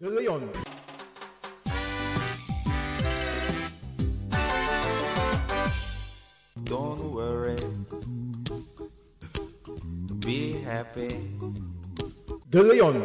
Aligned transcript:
De 0.00 0.08
Leon. 0.08 0.50
Don't 6.64 7.12
worry. 7.12 7.56
Be 10.20 10.62
happy. 10.64 11.10
De 12.48 12.62
Leon. 12.62 13.04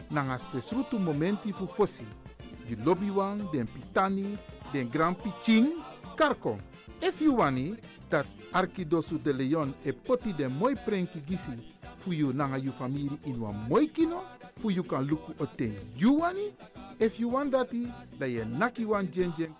nanga 0.11 0.37
spesrutu 0.37 0.99
momenti 0.99 1.53
fu 1.53 1.67
fosi. 1.67 2.05
You 2.67 2.77
lobby 2.85 3.09
wan, 3.09 3.49
den 3.51 3.67
pitani, 3.67 4.37
den 4.73 4.89
grand 4.89 5.17
piching, 5.17 5.73
karko. 6.15 6.59
If 7.01 7.21
you 7.21 7.35
wani, 7.35 7.75
dat 8.09 8.25
Arkidosu 8.53 9.17
de 9.17 9.33
Leon 9.33 9.73
e 9.85 9.91
poti 9.91 10.33
den 10.33 10.51
moi 10.51 10.75
prenki 10.75 11.21
gisi 11.25 11.51
fu 11.97 12.11
you 12.11 12.33
nanga 12.33 12.57
you 12.57 12.71
family 12.71 13.09
in 13.25 13.39
wan 13.39 13.55
moi 13.69 13.87
kino, 13.87 14.23
fu 14.57 14.69
you 14.69 14.83
kan 14.83 15.07
luku 15.07 15.33
o 15.39 15.45
ten 15.45 15.75
you 15.97 16.19
wani. 16.19 16.51
If 16.99 17.19
you 17.19 17.29
want 17.29 17.51
dati, 17.51 17.91
da 18.19 18.25
ye 18.25 18.43
naki 18.45 18.85
wan 18.85 19.07
jen 19.11 19.33
jen 19.35 19.55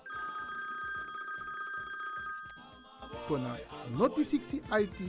noti 3.98 4.24
60 4.24 4.62
IT 4.72 5.00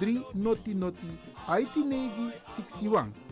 3 0.00 0.34
noti 0.34 0.74
noti 0.74 1.06
IT 1.48 1.76
negi 1.76 2.32
61. 2.46 3.31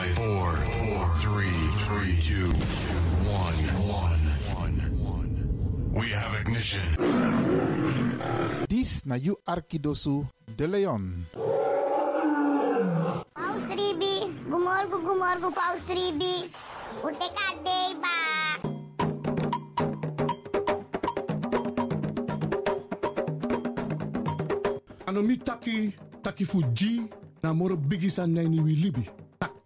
Five, 0.00 0.16
five, 0.16 0.32
four, 0.32 0.48
four, 0.80 1.04
three, 1.20 1.60
three, 1.84 2.16
two, 2.24 2.48
one, 3.28 3.60
one, 3.84 4.22
one, 4.56 4.76
one. 4.96 5.92
We 5.92 6.08
have 6.16 6.40
ignition. 6.40 6.88
This 8.64 9.04
na 9.04 9.20
you 9.20 9.36
Arkidosu 9.44 10.24
de 10.56 10.64
Leon. 10.64 11.28
Paus 13.36 13.68
Ribi, 13.68 14.24
gumorgo 14.48 15.04
gumorgo 15.04 15.52
Paus 15.52 15.84
Ribi. 15.84 16.48
Ute 17.04 17.28
kadei 17.36 17.92
ba. 18.00 18.16
ano 25.06 25.20
mi 25.20 25.36
taki 25.36 25.92
taki 26.22 26.44
fu 26.48 26.64
na 27.42 27.52
moro 27.52 27.76
bigisa 27.76 28.26
neni 28.26 28.60
wi 28.64 28.74
libi 28.80 29.04
tak 29.04 29.19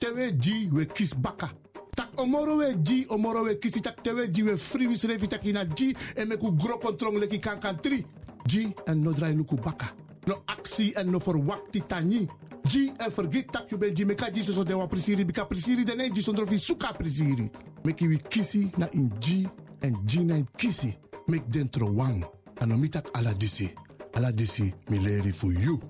tewe 0.04 0.32
ji 0.32 0.68
we 0.72 0.84
kis 0.84 1.14
baka. 1.14 1.50
Tak 1.96 2.20
omoro 2.20 2.56
we 2.56 2.74
ji 2.82 3.06
omoro 3.08 3.44
we 3.44 3.54
kisi 3.54 3.80
tak 3.80 4.02
tewe 4.02 4.28
ji 4.28 4.42
we 4.42 4.56
free 4.56 4.86
wis 4.86 5.04
revi 5.04 5.28
taki 5.28 5.52
na 5.52 5.64
ji 5.64 5.96
e 6.16 6.24
me 6.24 6.36
ku 6.36 6.52
gro 6.52 6.78
kontrong 6.78 7.16
leki 7.16 7.40
kan 7.40 7.58
kan 7.60 7.80
tri. 7.80 8.04
Ji 8.46 8.74
en 8.86 9.02
no 9.02 9.12
drai 9.12 9.32
luku 9.32 9.56
baka. 9.56 9.94
No 10.26 10.34
aksi 10.46 10.92
en 10.96 11.10
no 11.10 11.20
for 11.20 11.36
wakti 11.36 11.80
tani 11.88 12.28
ji 12.66 12.92
en 13.00 13.10
forget 13.10 13.50
tak 13.52 13.70
you 13.70 13.78
ben 13.78 13.94
ji 13.94 14.04
me 14.04 14.14
ka 14.14 14.30
ji 14.30 14.42
so 14.42 14.64
de 14.64 14.74
wa 14.74 14.86
prisiri 14.86 15.24
bika 15.24 15.46
prisiri 15.46 15.84
de 15.84 15.94
ne 15.94 16.10
ji 16.10 16.20
sondro 16.20 16.46
fi 16.46 16.58
suka 16.58 16.92
prisiri. 16.92 17.50
Meki 17.84 18.08
wi 18.08 18.18
kisi 18.18 18.70
na 18.76 18.86
in 18.92 19.10
ji 19.20 19.48
en 19.82 19.96
ji 20.04 20.24
na 20.24 20.34
in 20.34 20.46
kisi. 20.58 20.94
Mek 21.28 21.48
dentro 21.48 21.88
wang 21.88 22.24
ano 22.60 22.76
mi 22.76 22.90
ala 23.14 23.32
disi. 23.32 23.72
Ala 24.16 24.32
disi 24.32 24.72
mi 24.90 24.98
leri 24.98 25.32
for 25.32 25.52
you 25.52 25.80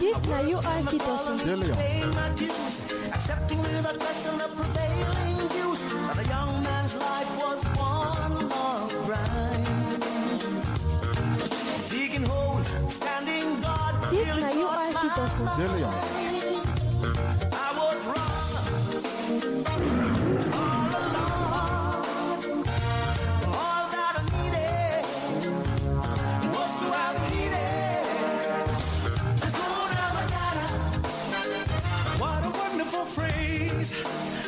This 0.00 0.20
na 0.28 0.40
you 0.44 0.58
Arkidosu 0.60 1.32
de 1.44 1.56
Leon. 1.56 1.78
My 2.14 2.28
dues, 2.36 2.84
accepting 3.14 3.58
without 3.60 3.98
question 3.98 4.36
the 4.36 4.48
prevailing 4.56 5.48
views. 5.48 5.80
That 6.06 6.18
a 6.18 6.28
young 6.28 6.52
man's 6.62 6.94
life 6.96 7.32
was 7.40 7.64
one 7.80 8.48
long 8.52 8.88
grind. 9.06 10.02
Digging 11.88 12.24
holes, 12.28 12.68
standing 12.92 13.60
guard. 13.62 13.94
This 14.10 14.28
till 14.28 14.40
na 14.40 14.50
you 14.52 14.66
cross 14.66 15.38
my 15.40 15.50
Arkidosu 15.56 16.35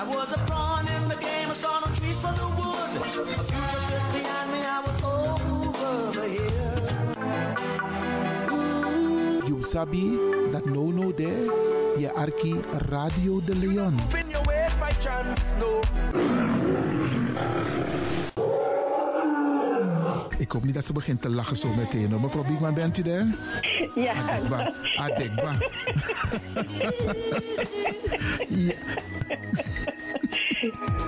I 0.00 0.04
was 0.04 0.32
a 0.32 0.38
pawn 0.46 0.86
in 0.86 1.08
the 1.08 1.16
game, 1.16 1.50
I 1.50 1.52
saw 1.54 1.80
no 1.80 1.86
trees 1.92 2.20
for 2.20 2.32
the 2.40 2.46
wood. 2.58 2.90
A 3.02 3.44
future 3.50 3.82
sits 3.88 4.08
behind 4.14 4.48
me, 4.52 4.60
I 4.62 4.78
was 4.86 4.98
over 5.02 5.94
the 6.14 6.26
hill. 6.38 6.78
You 9.48 9.62
sabi 9.62 10.04
dat 10.52 10.64
no 10.64 10.90
no 10.92 11.12
there. 11.14 11.50
Je 11.98 12.12
arki 12.14 12.60
Radio 12.86 13.40
de 13.44 13.56
Leon. 13.56 13.98
Spin 14.08 14.28
your 14.30 14.42
ways 14.46 14.74
by 14.78 14.92
chance, 15.02 15.42
no. 15.58 15.80
Ik 20.38 20.52
hoop 20.52 20.64
niet 20.64 20.74
dat 20.74 20.84
ze 20.84 20.92
begint 20.92 21.22
te 21.22 21.28
lachen 21.28 21.56
zo 21.56 21.68
meteen. 21.76 22.10
hoor. 22.10 22.20
Mevrouw 22.20 22.44
Biekman, 22.44 22.74
bent 22.74 22.98
u 22.98 23.02
daar? 23.02 23.26
Ja. 23.94 24.12
Adekba. 24.12 24.72
Adekba. 24.96 25.56
ja. 28.68 28.74
Beijo. 30.60 31.07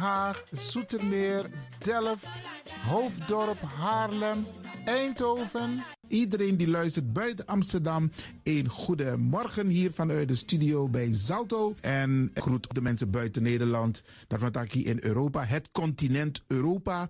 Zoetermeer, 0.51 1.45
Delft, 1.79 2.41
Hoofddorp, 2.87 3.61
Haarlem, 3.61 4.45
Eindhoven. 4.85 5.83
Iedereen 6.07 6.57
die 6.57 6.67
luistert 6.67 7.13
buiten 7.13 7.45
Amsterdam, 7.45 8.11
een 8.43 8.67
goede 8.67 9.17
morgen 9.17 9.67
hier 9.67 9.91
vanuit 9.91 10.27
de 10.27 10.35
studio 10.35 10.89
bij 10.89 11.09
Zalto. 11.11 11.75
En 11.81 12.31
groet 12.33 12.73
de 12.73 12.81
mensen 12.81 13.09
buiten 13.11 13.43
Nederland, 13.43 14.03
dat 14.27 14.71
hier 14.71 14.87
in 14.87 14.99
Europa, 15.01 15.43
het 15.43 15.69
continent 15.71 16.41
Europa. 16.47 17.09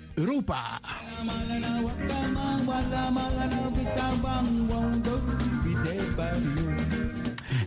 Europa. 0.17 0.79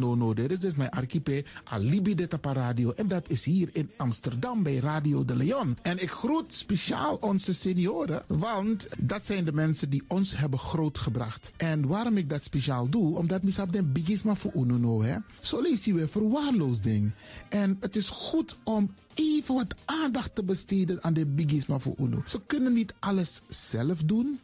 no 0.00 0.34
Dit 0.34 0.64
is 0.64 0.74
mijn 0.74 0.90
archipel 0.90 1.42
Alibi 1.64 2.14
de 2.14 2.26
Tapa 2.26 2.52
Radio. 2.52 2.92
En 2.92 3.06
dat 3.06 3.28
is 3.28 3.44
hier 3.44 3.68
in 3.72 3.90
Amsterdam 3.96 4.62
bij 4.62 4.76
Radio 4.76 5.24
de 5.24 5.36
Leon. 5.36 5.76
En 5.82 6.02
ik 6.02 6.10
groet 6.10 6.52
speciaal 6.52 7.16
onze 7.20 7.54
senioren, 7.54 8.22
want 8.26 8.88
dat 8.98 9.26
zijn 9.26 9.44
de 9.44 9.52
mensen 9.52 9.90
die 9.90 10.02
ons 10.08 10.36
hebben 10.36 10.58
grootgebracht. 10.58 11.52
En 11.56 11.86
waarom 11.86 12.16
ik 12.16 12.30
dat 12.30 12.44
speciaal 12.44 12.88
doe, 12.88 13.16
omdat 13.16 13.42
misap 13.42 13.72
den 13.72 13.92
bigisma 13.92 14.34
voor 14.34 14.52
ununo, 14.54 15.02
hè. 15.02 15.16
Zo 15.40 15.60
lezen 15.60 15.94
we 15.94 16.08
verwaarloosding. 16.08 17.10
En 17.48 17.76
het 17.80 17.96
is 17.96 18.08
goed 18.08 18.58
om 18.64 18.90
even 19.14 19.54
wat 19.54 19.74
aandacht 19.84 20.34
te 20.34 20.44
besteden 20.44 21.02
aan 21.02 21.14
de 21.14 21.26
bigisma 21.26 21.78
voor 21.78 21.94
uno. 21.98 22.22
Ze 22.26 22.40
kunnen 22.46 22.72
niet 22.72 22.94
alles 22.98 23.40
zelf 23.48 24.02
doen. 24.02 24.40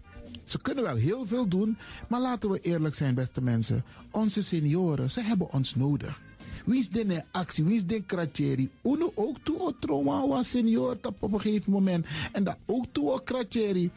Ze 0.46 0.60
kunnen 0.60 0.84
wel 0.84 0.94
heel 0.96 1.26
veel 1.26 1.48
doen, 1.48 1.76
maar 2.08 2.20
laten 2.20 2.50
we 2.50 2.60
eerlijk 2.60 2.94
zijn, 2.94 3.14
beste 3.14 3.42
mensen. 3.42 3.84
Onze 4.10 4.42
senioren, 4.42 5.10
ze 5.10 5.20
hebben 5.20 5.52
ons 5.52 5.74
nodig. 5.74 6.20
Wie 6.64 6.78
is 6.78 6.88
de 6.88 7.22
actie, 7.30 7.64
wie 7.64 7.76
is 7.76 7.86
de 7.86 8.02
kratjeri? 8.02 8.70
Uno 8.82 9.12
ook 9.14 9.36
toe 9.42 9.60
o 9.60 9.72
trauma 9.80 10.42
senior 10.42 10.98
op 11.02 11.32
een 11.32 11.40
gegeven 11.40 11.72
moment. 11.72 12.06
En 12.32 12.44
dat 12.44 12.56
ook 12.66 12.84
toe 12.92 13.10
o 13.10 13.16
kratjeri. 13.18 13.90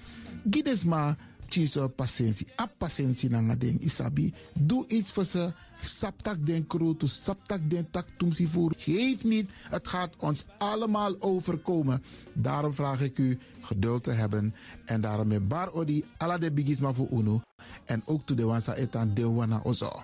Gides 0.49 0.83
maar, 0.83 1.17
tjiso 1.47 1.87
patiëntie. 1.87 2.47
A 2.59 2.65
patiëntie 2.77 3.29
na 3.29 3.55
ding, 3.55 3.81
isabi. 3.81 4.33
Doe 4.53 4.87
iets 4.87 5.11
voor 5.11 5.25
ze. 5.25 5.51
Saptak 5.79 6.45
den 6.45 6.67
kroto, 6.67 7.07
saptak 7.07 7.69
den 7.69 7.87
tak 7.91 8.05
voer. 8.27 8.73
Geef 8.77 9.23
niet, 9.23 9.49
het 9.69 9.87
gaat 9.87 10.13
ons 10.17 10.45
allemaal 10.57 11.15
overkomen. 11.19 12.03
Daarom 12.33 12.73
vraag 12.73 13.01
ik 13.01 13.17
u 13.17 13.37
geduld 13.61 14.03
te 14.03 14.11
hebben. 14.11 14.55
En 14.85 15.01
daarom 15.01 15.27
met 15.27 15.47
bar 15.47 15.71
odi, 15.71 16.03
ala 16.17 16.37
de 16.37 16.51
bigisma 16.51 16.93
voor 16.93 17.07
uno. 17.11 17.41
En 17.85 18.01
ook 18.05 18.25
to 18.25 18.35
de 18.35 18.43
wansa 18.43 18.75
etan 18.75 19.13
de 19.13 19.27
wana 19.27 19.59
ozo. 19.63 20.03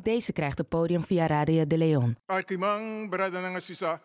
Ook 0.00 0.06
deze 0.06 0.32
krijgt 0.32 0.58
het 0.58 0.68
podium 0.68 1.04
via 1.04 1.26
Radio 1.26 1.66
de 1.66 1.76
Leon. 1.76 2.16
Arkimang, 2.26 3.10
Bradananga 3.10 3.60
Sisa. 3.60 4.00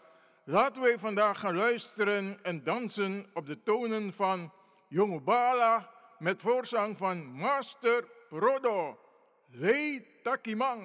Laten 0.45 0.81
wij 0.81 0.99
vandaag 0.99 1.39
gaan 1.39 1.55
luisteren 1.55 2.37
en 2.43 2.63
dansen 2.63 3.25
op 3.33 3.45
de 3.45 3.63
tonen 3.63 4.13
van 4.13 4.51
Jonge 4.89 5.21
Bala 5.21 5.89
met 6.19 6.41
voorzang 6.41 6.97
van 6.97 7.25
Master 7.31 8.07
Prodo. 8.29 8.97
Lei 9.51 10.05
Takimang. 10.23 10.83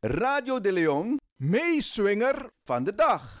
Radio 0.00 0.60
de 0.60 0.72
Leon, 0.72 1.20
meeswinger 1.36 2.46
van 2.64 2.84
de 2.84 2.94
dag. 2.94 3.40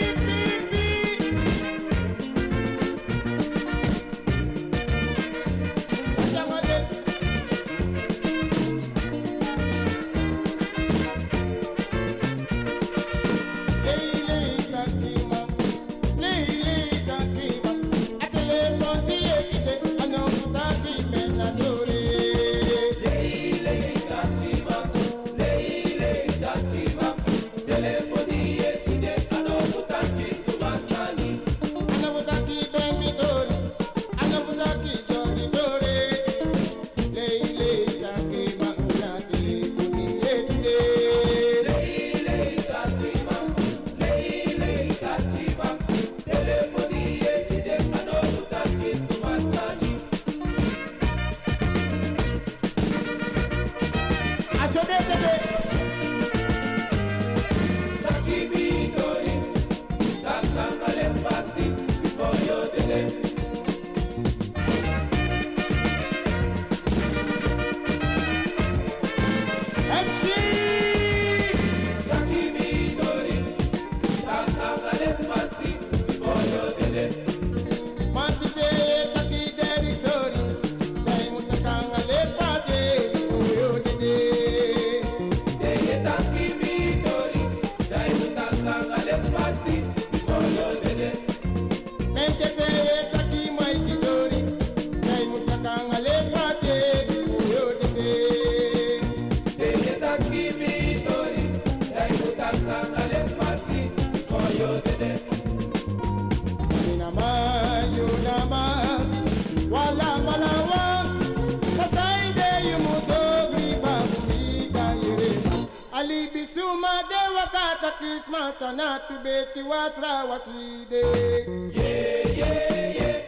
Ali 116.01 116.29
Bisuma, 116.33 117.03
they 117.09 117.27
were 117.35 117.49
caught 117.53 117.83
Christmas 117.99 118.59
and 118.59 118.77
not 118.77 119.07
to 119.07 119.19
bet 119.23 119.55
you 119.55 119.67
what 119.67 119.95
was 119.99 120.41
we 120.47 120.83
did. 120.89 121.75
Yeah, 121.75 122.27
yeah, 122.39 122.93
yeah. 122.99 123.19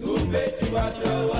To 0.00 0.12
be 0.32 0.44
you 0.62 0.72
what 0.72 0.96
was 1.28 1.39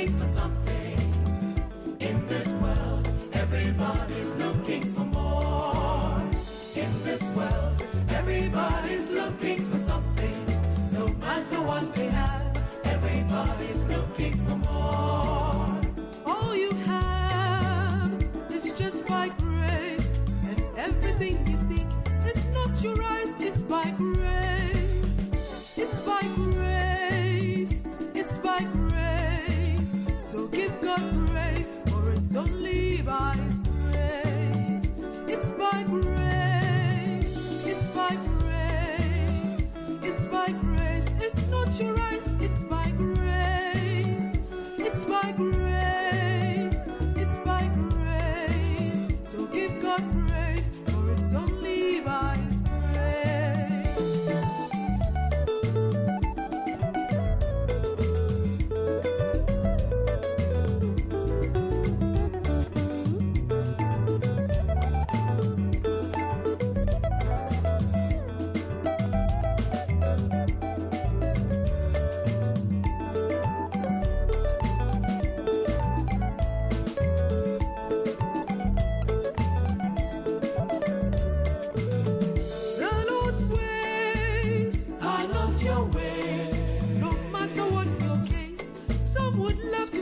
looking 0.00 0.18
for 0.18 0.26
something 0.26 0.98
in 2.00 2.26
this 2.26 2.48
world. 2.54 3.08
Everybody's 3.34 4.34
looking 4.36 4.82
for 4.94 5.04
more 5.04 6.22
in 6.74 7.04
this 7.04 7.22
world. 7.36 7.84
Everybody's 8.08 9.10
looking 9.10 9.70
for 9.70 9.78
something, 9.78 10.46
no 10.92 11.08
matter 11.18 11.60
what 11.60 11.94
they 11.94 12.06
have. 12.06 12.56
Everybody's 12.84 13.84
looking 13.84 14.34
for 14.46 14.56
more. 14.56 15.69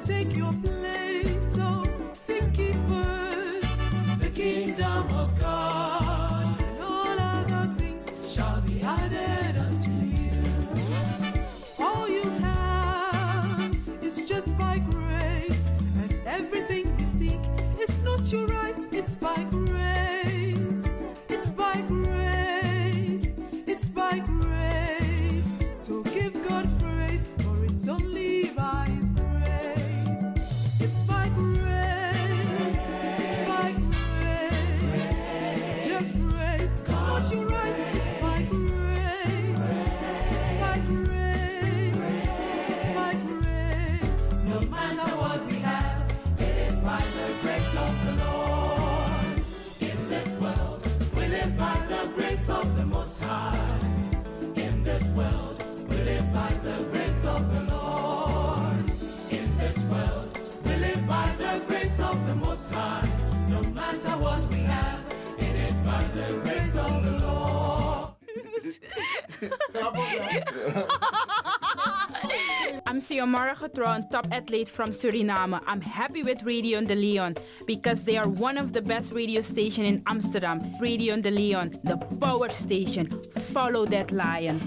take 0.08 0.34
your 0.34 0.50
place. 0.52 0.67
I'm 72.86 72.98
Siomara 72.98 73.54
Khatron, 73.54 74.10
top 74.10 74.26
athlete 74.30 74.68
from 74.68 74.90
Suriname. 74.90 75.60
I'm 75.66 75.80
happy 75.80 76.22
with 76.22 76.42
Radio 76.42 76.80
De 76.82 76.94
Leon 76.94 77.36
because 77.66 78.04
they 78.04 78.16
are 78.18 78.28
one 78.28 78.58
of 78.58 78.72
the 78.72 78.82
best 78.82 79.12
radio 79.12 79.40
station 79.40 79.84
in 79.84 80.02
Amsterdam. 80.06 80.60
Radio 80.80 81.16
De 81.16 81.30
Leon, 81.30 81.78
the 81.84 81.96
power 82.20 82.50
station. 82.50 83.08
Follow 83.52 83.86
that 83.86 84.12
lion. 84.12 84.58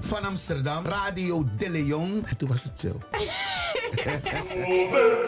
Van 0.00 0.24
Amsterdam, 0.24 0.86
Radio 0.86 1.44
De 1.56 1.70
Leon. 1.70 2.24
En 2.26 2.36
toen 2.36 2.48
was 2.48 2.64
het 2.64 2.80
zo. 2.80 3.00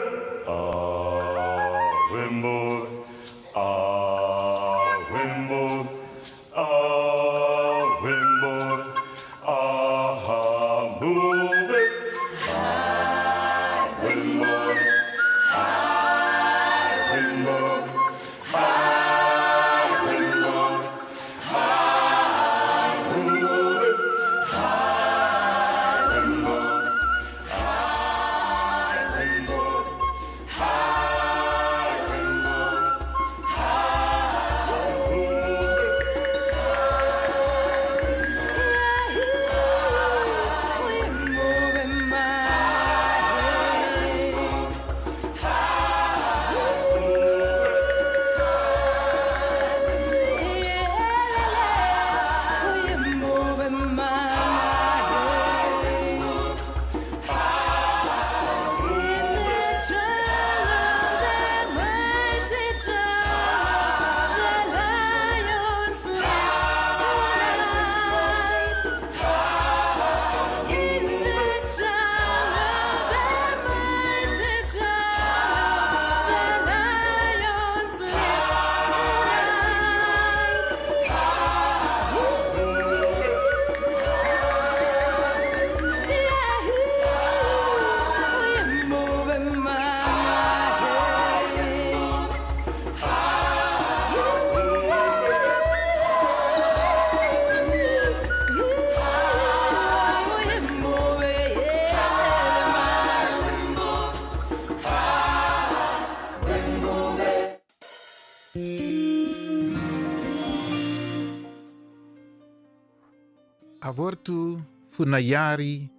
avortu 115.01 115.09
funayari 115.09 115.89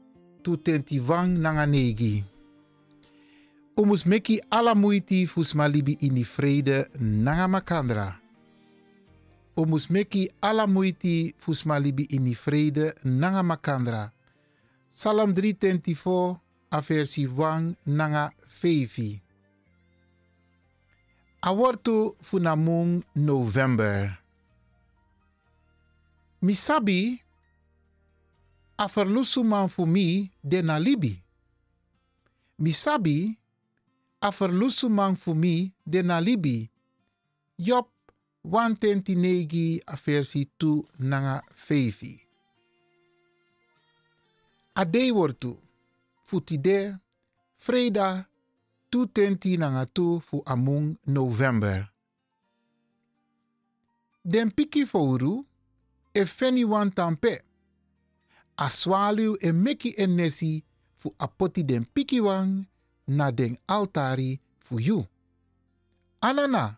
tu 0.42 0.56
tenti 0.56 1.00
wang 1.00 1.38
nanga 1.38 1.66
negi. 1.66 2.22
Omus 3.76 4.06
meki 4.06 4.38
ala 4.50 4.74
muiti 4.74 5.26
fus 5.26 5.54
malibi 5.54 5.96
ini 6.00 6.22
vrede 6.22 6.86
nanga 7.00 7.48
makandra. 7.48 8.20
Omus 9.56 9.90
meki 9.90 10.30
ala 10.40 10.66
muiti 10.66 11.34
malibi 11.64 12.06
ini 12.10 12.34
vrede 12.34 12.94
nanga 13.04 13.42
makandra. 13.42 14.12
Salam 14.92 15.32
3 15.34 15.58
tenti 15.58 15.94
fo 15.94 16.38
a 16.70 16.80
versi 16.80 17.26
wang 17.26 17.74
nanga 17.86 18.30
fevi. 18.46 19.18
Awortu 21.42 22.14
funamung 22.20 23.02
November. 23.14 24.20
Misabi 26.42 27.18
a 28.76 28.86
verlusu 28.86 29.44
man 29.44 29.68
fu 29.68 29.86
mi 29.86 30.30
de 30.42 30.62
na 30.62 30.78
libi. 30.78 31.22
Misabi 32.58 33.38
a 34.20 34.30
verlusu 34.30 34.88
man 34.88 35.16
fu 35.16 35.34
mi 35.34 35.72
de 35.86 36.02
na 36.02 36.20
libi. 36.20 36.70
Job 37.58 37.86
129 38.44 39.80
a 39.86 39.96
versi 39.96 40.50
2 40.58 40.82
nanga 40.98 41.42
fevi. 41.54 42.20
A 44.74 44.84
dei 44.84 45.10
wortu 45.10 45.58
futide 46.24 46.98
freda 47.56 48.26
tu 48.88 49.06
tenti 49.06 49.56
nanga 49.56 49.86
tu 49.86 50.20
fu 50.20 50.42
amung 50.44 50.96
November. 51.06 51.92
Den 54.24 54.50
piki 54.50 54.86
fouru 54.86 55.44
e 56.14 56.24
feni 56.24 56.64
wan 56.64 56.90
tampe. 56.92 57.51
A 58.56 58.70
swalu 58.70 59.36
e 59.40 59.52
meki 59.52 59.94
en 59.96 60.10
nesi 60.16 60.64
fu 60.96 61.14
apoti 61.18 61.62
den 61.64 61.84
piki 61.94 62.20
wan 62.20 62.66
na 63.06 63.30
den 63.30 63.56
altari 63.66 64.40
fu 64.58 64.78
you. 64.80 65.06
Anana 66.20 66.76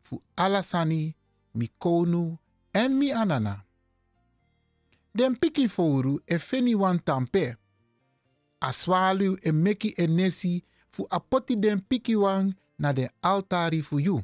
fu 0.00 0.22
alasani 0.36 1.14
mi 1.54 1.68
konu 1.78 2.38
en 2.72 2.92
mi 2.98 3.12
anana. 3.12 3.62
Den 5.14 5.36
piki 5.36 5.68
fouru 5.68 6.20
e 6.26 6.36
tampe. 7.04 7.56
A 8.60 8.72
swalu 8.72 9.36
e 9.42 9.50
en 10.02 10.10
nesi 10.16 10.64
fu 10.90 11.06
apoti 11.10 11.56
den 11.56 11.80
piki 11.80 12.16
wan 12.16 12.54
na 12.78 12.92
den 12.92 13.10
altari 13.22 13.82
fu 13.82 13.98
you. 13.98 14.22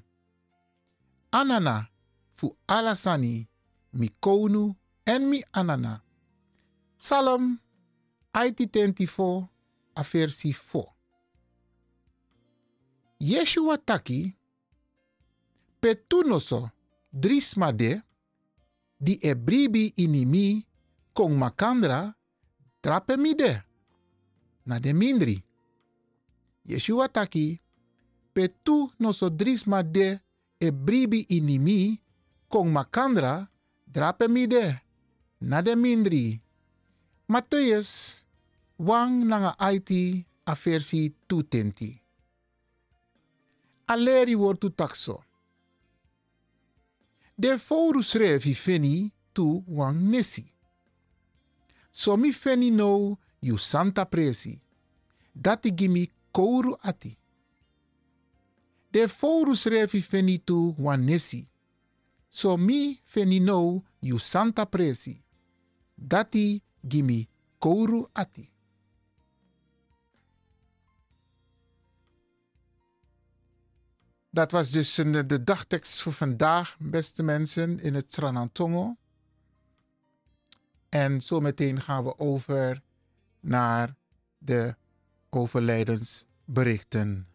Anana 1.33 1.87
fu 2.35 2.57
alasani 2.67 3.49
mi 3.93 4.09
konu 4.21 4.75
en 5.07 5.23
mi 5.31 5.43
anana. 5.53 6.06
Psalm 7.07 7.63
84 8.35 9.49
a 9.95 10.03
versi 10.03 10.51
4. 10.51 10.95
Yeshua 13.23 13.79
taki 13.79 14.35
petunoso 15.79 16.75
drismade 17.07 18.03
di 18.99 19.15
ebribi 19.23 19.95
inimi 20.03 20.67
kong 21.15 21.39
makandra 21.39 22.11
trape 22.83 23.15
mide 23.15 23.63
na 24.67 24.83
de 24.83 24.91
mindri. 24.91 25.39
Yeshua 26.67 27.07
taki 27.07 27.55
petu 28.35 28.91
noso 28.99 29.31
drismade 29.31 30.27
ebribi 30.59 31.23
inimi 31.31 32.03
kong 32.51 32.75
makandra 32.75 33.47
drape 33.87 34.27
mide 34.27 34.83
na 35.39 35.63
de 35.63 35.77
mindri. 35.79 36.46
Matthäus 37.29 38.23
wang 38.79 39.27
nanga 39.27 39.57
IT 39.59 39.91
a 40.45 40.55
versi 40.55 41.15
220. 41.27 42.03
Aleri 43.87 44.35
wortu 44.35 44.71
taxo. 44.71 45.25
De 47.35 47.59
forus 47.59 48.15
revi 48.15 48.55
feni 48.55 49.13
tu 49.33 49.65
wang 49.67 49.99
nesi. 50.11 50.55
So 51.91 52.17
mi 52.17 52.33
feni 52.33 52.71
no 52.71 53.19
you 53.41 53.59
santa 53.59 54.05
presi. 54.07 54.61
Dati 55.35 55.75
gimi 55.75 56.09
kouru 56.31 56.77
ati. 56.83 57.19
De 58.93 59.09
forus 59.09 59.67
revi 59.67 60.01
feni 60.01 60.39
tu 60.45 60.75
wan 60.79 61.05
nesi. 61.05 61.43
So 62.29 62.57
mi 62.57 63.01
feni 63.05 63.41
no 63.41 63.83
you 64.01 64.19
santa 64.19 64.65
presi. 64.67 65.23
Dati 65.97 66.63
gimi 66.89 67.29
kouru 67.59 68.07
ati. 68.13 68.55
Dat 74.31 74.51
was 74.51 74.71
dus 74.71 74.95
de 74.95 75.45
dagtekst 75.45 76.03
voor 76.03 76.13
vandaag, 76.13 76.77
beste 76.79 77.23
mensen, 77.23 77.81
in 77.81 77.95
het 77.95 78.13
Sranantongo. 78.13 78.97
En 80.89 81.21
zometeen 81.21 81.81
gaan 81.81 82.05
we 82.05 82.19
over 82.19 82.83
naar 83.41 83.97
de 84.39 84.77
overlijdensberichten. 85.31 87.29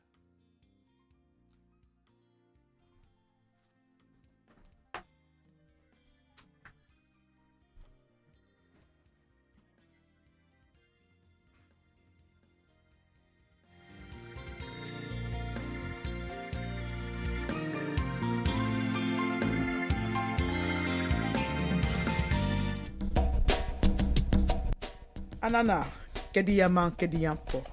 Anana, 25.41 25.86
kedi 26.34 26.58
yaman 26.62 26.91
kedi 26.93 27.23
yampo. 27.25 27.65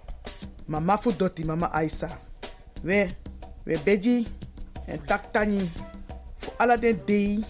Mama 0.68 0.96
fu 0.96 1.12
doti 1.12 1.44
mama 1.44 1.68
Aisa. 1.72 2.08
We, 2.82 3.08
we 3.66 3.76
beji 3.84 4.26
en 4.88 4.98
tak 5.06 5.32
tani. 5.32 5.60
Fu 6.38 6.50
ala 6.58 6.76
den 6.76 6.96
dei, 7.06 7.44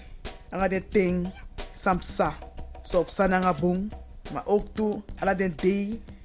anga 0.51 0.69
den 0.69 0.83
ting, 0.91 1.31
samsa. 1.73 2.35
So 2.83 3.01
op 3.01 3.11
sa 3.11 3.27
nanga 3.29 3.53
bung, 3.55 3.93
maar 4.33 4.43
ook 4.47 4.75
toe 4.75 5.03
ala 5.23 5.35
den 5.35 5.55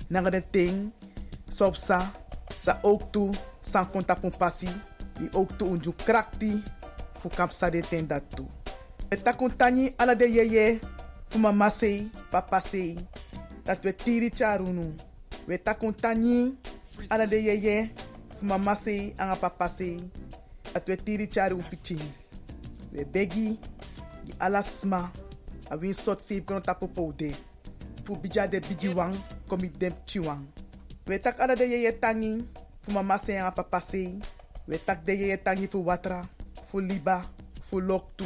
nanga 0.09 0.29
den 0.31 0.43
ting, 0.51 0.91
so 1.49 1.71
sa. 1.73 2.09
Sa 2.49 2.79
ook 2.81 3.11
toe, 3.11 3.29
san 3.61 3.85
konta 3.91 4.15
pun 4.15 4.31
pasi. 4.31 4.69
Die 5.19 5.29
ook 5.37 5.53
toe 5.57 5.69
unju 5.69 5.93
krakti, 6.05 6.63
fu 7.19 7.29
kapsa 7.29 7.69
de 7.69 7.81
ten 7.81 8.07
dat 8.07 8.23
toe. 8.35 8.47
We 9.09 9.21
takun 9.21 9.53
tani 9.57 9.93
ala 9.97 10.15
de 10.15 10.25
yeye, 10.25 10.79
fu 11.29 11.37
mama 11.39 11.69
sei, 11.69 12.09
papa 12.31 12.59
sei. 12.59 12.97
Dat 13.65 13.83
we 13.83 13.93
tiri 13.93 14.29
charunu. 14.29 14.93
We 15.47 15.57
takun 15.57 15.93
tani 15.93 16.55
ala 17.09 17.27
de 17.27 17.37
yeye 17.37 17.91
mama 18.41 18.75
sei 18.75 19.13
anga 19.17 19.35
papa 19.35 19.69
sei. 19.69 19.97
Dat 20.73 20.87
we 20.87 20.95
tiri 20.95 21.27
charu. 21.27 21.63
We 22.93 23.03
begi 23.05 23.57
ala 24.39 24.63
sma 24.63 25.11
a 25.69 25.77
win 25.77 25.93
sot 25.93 26.21
sei 26.21 26.41
kono 26.41 26.59
tapo 26.59 26.87
poude. 26.87 27.31
Fu 28.05 28.15
bija 28.15 28.47
de 28.47 28.59
bigi 28.59 28.89
wang 28.93 29.15
komi 29.47 29.69
dem. 29.77 29.93
We 31.07 31.19
tak 31.19 31.39
ala 31.39 31.55
de 31.55 31.65
yeye 31.65 31.91
tangi 31.99 32.43
fu 32.81 32.91
mama 32.91 33.17
sei 33.17 33.37
anga 33.37 33.51
papa 33.51 33.81
sei. 33.81 34.19
We 34.67 34.77
tak 34.77 35.05
de 35.05 35.13
yeye 35.13 35.37
tangi 35.37 35.67
fu 35.67 35.83
watra, 35.85 36.21
fu 36.69 36.79
liba, 36.79 37.21
fu 37.63 37.79
loktu, 37.81 38.25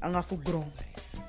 anga 0.00 0.22
fu 0.22 0.36
gron. 0.36 0.66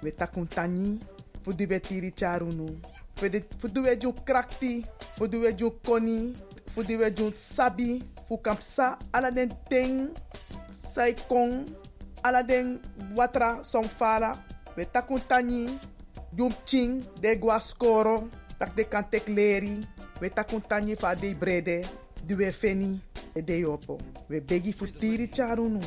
We 0.01 0.11
takun 0.11 0.47
tani 0.47 0.99
fu 1.43 1.53
di 1.53 1.65
we 1.65 1.79
tiri 1.79 2.11
charunu. 2.11 2.94
Fu 3.15 3.29
de- 3.29 3.47
fu 3.59 3.67
di 3.67 3.79
we 3.79 3.97
ju 3.97 4.13
krakti, 4.23 4.83
fu 5.15 5.27
di 5.27 5.37
we 5.37 5.55
ju 5.55 5.71
koni, 5.83 6.33
fu 6.67 6.81
di 6.83 6.95
we 6.95 7.13
ju 7.13 7.31
sabi, 7.35 8.03
fu 8.27 8.37
kampsa 8.41 8.97
ala 9.11 9.31
ting, 9.69 10.11
sai 10.83 11.13
kong, 11.27 11.63
ala 12.23 12.43
den 12.43 12.79
watra 13.15 13.63
song 13.63 13.87
fala. 13.87 14.35
We 14.75 14.85
takun 14.85 15.21
tani, 15.27 15.65
de 17.21 17.35
gwa 17.39 17.59
skoro, 17.59 18.27
tak 18.59 18.75
de 18.75 18.83
kan 18.83 19.07
tek 19.09 19.27
leri. 19.27 19.79
We 20.19 20.29
takun 20.29 20.61
tani 20.67 20.95
fa 20.95 21.15
de 21.15 21.33
brede, 21.33 21.87
di 22.25 22.33
we 22.35 22.51
feni, 22.51 22.99
e 23.33 23.41
de 23.41 23.59
yopo. 23.59 23.97
We 24.27 24.41
begi 24.41 24.73
tiri 24.99 25.29
charunu. 25.31 25.79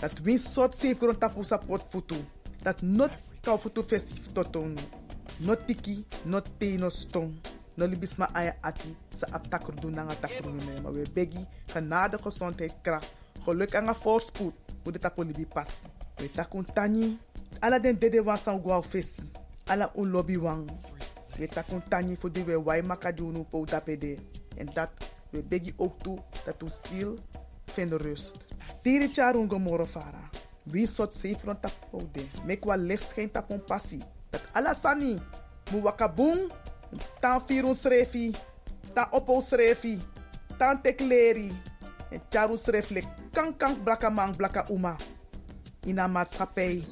Dat 0.00 0.20
win 0.22 0.38
sot 0.38 0.74
grond 0.94 1.18
tapu 1.18 1.42
sapot 1.42 1.82
futu. 1.90 2.16
Dat 2.62 2.82
not 2.82 3.10
kau 3.42 3.58
futu 3.58 3.82
festif 3.82 4.32
totonu. 4.32 4.78
No 5.40 5.54
tiki, 5.54 6.04
no 6.24 6.42
te, 6.42 6.76
no 6.76 6.90
stong. 6.90 7.30
No 7.76 7.86
libis 7.86 8.16
ma 8.18 8.26
aya 8.34 8.56
ati 8.62 8.90
sa 9.14 9.26
ap 9.32 9.46
takrudu 9.46 9.90
nanga 9.90 10.14
takrudu 10.18 10.58
ne. 10.66 10.80
Maar 10.82 10.92
we 10.92 11.04
begi 11.14 11.46
genade, 11.66 12.18
gezondheid, 12.18 12.74
kracht. 12.82 13.14
Geluk 13.44 13.74
een 13.74 13.94
voorspoed. 13.94 14.54
Hoe 14.82 14.92
de 14.92 14.98
tapo 14.98 15.22
libi 15.22 15.46
passi. 15.46 15.82
We 16.16 16.30
takun 16.30 16.64
tani. 16.64 17.18
Ala 17.60 17.78
den 17.78 17.98
dede 17.98 18.22
wan 18.22 18.36
san 18.36 18.60
gwa 18.60 18.82
fesi. 18.82 19.22
ala 19.66 19.92
un 19.94 20.10
lobby 20.10 20.38
wang. 20.38 20.70
We 21.38 21.46
takun 21.46 21.82
tani 21.88 22.16
voor 22.18 22.32
die 22.32 22.44
we 22.44 22.62
wai 22.62 22.82
makadunu 22.82 23.44
po 23.44 23.64
dapede. 23.64 24.18
En 24.56 24.68
dat 24.74 24.90
we 25.30 25.42
begi 25.42 25.72
ook 25.76 25.98
toe 25.98 26.18
dat 26.44 26.62
u 26.62 26.66
ziel 26.82 27.18
vindt 27.64 27.94
rust. 27.94 28.46
Tiri 28.82 29.08
charungo 29.12 29.58
moro 29.58 29.86
fara. 29.86 30.30
Wie 30.62 30.86
sot 30.86 31.12
safe 31.12 31.44
rond 31.44 31.62
tap 31.62 31.72
de. 32.12 32.24
Mek 32.44 32.64
wa 32.64 32.76
licht 32.76 33.08
schijnt 33.08 33.32
tap 33.32 33.50
on 33.50 33.64
passie. 33.64 34.02
Dat 34.30 34.42
alasani. 34.52 35.20
Mu 35.72 35.80
wakabung. 35.80 36.52
Tan 37.20 37.42
firun 37.46 37.74
srefi. 37.74 38.34
Tan 38.94 39.08
opo 39.12 39.40
srefi. 39.40 39.98
Tan 40.58 40.82
tekleri. 40.82 41.52
En 42.10 42.20
charu 42.30 42.56
sreflek. 42.56 43.04
Kan 43.32 43.56
kan 43.56 43.82
blaka 43.82 44.64
uma. 44.70 44.96
In 45.84 45.98
een 45.98 46.12
maatschappij. 46.12 46.84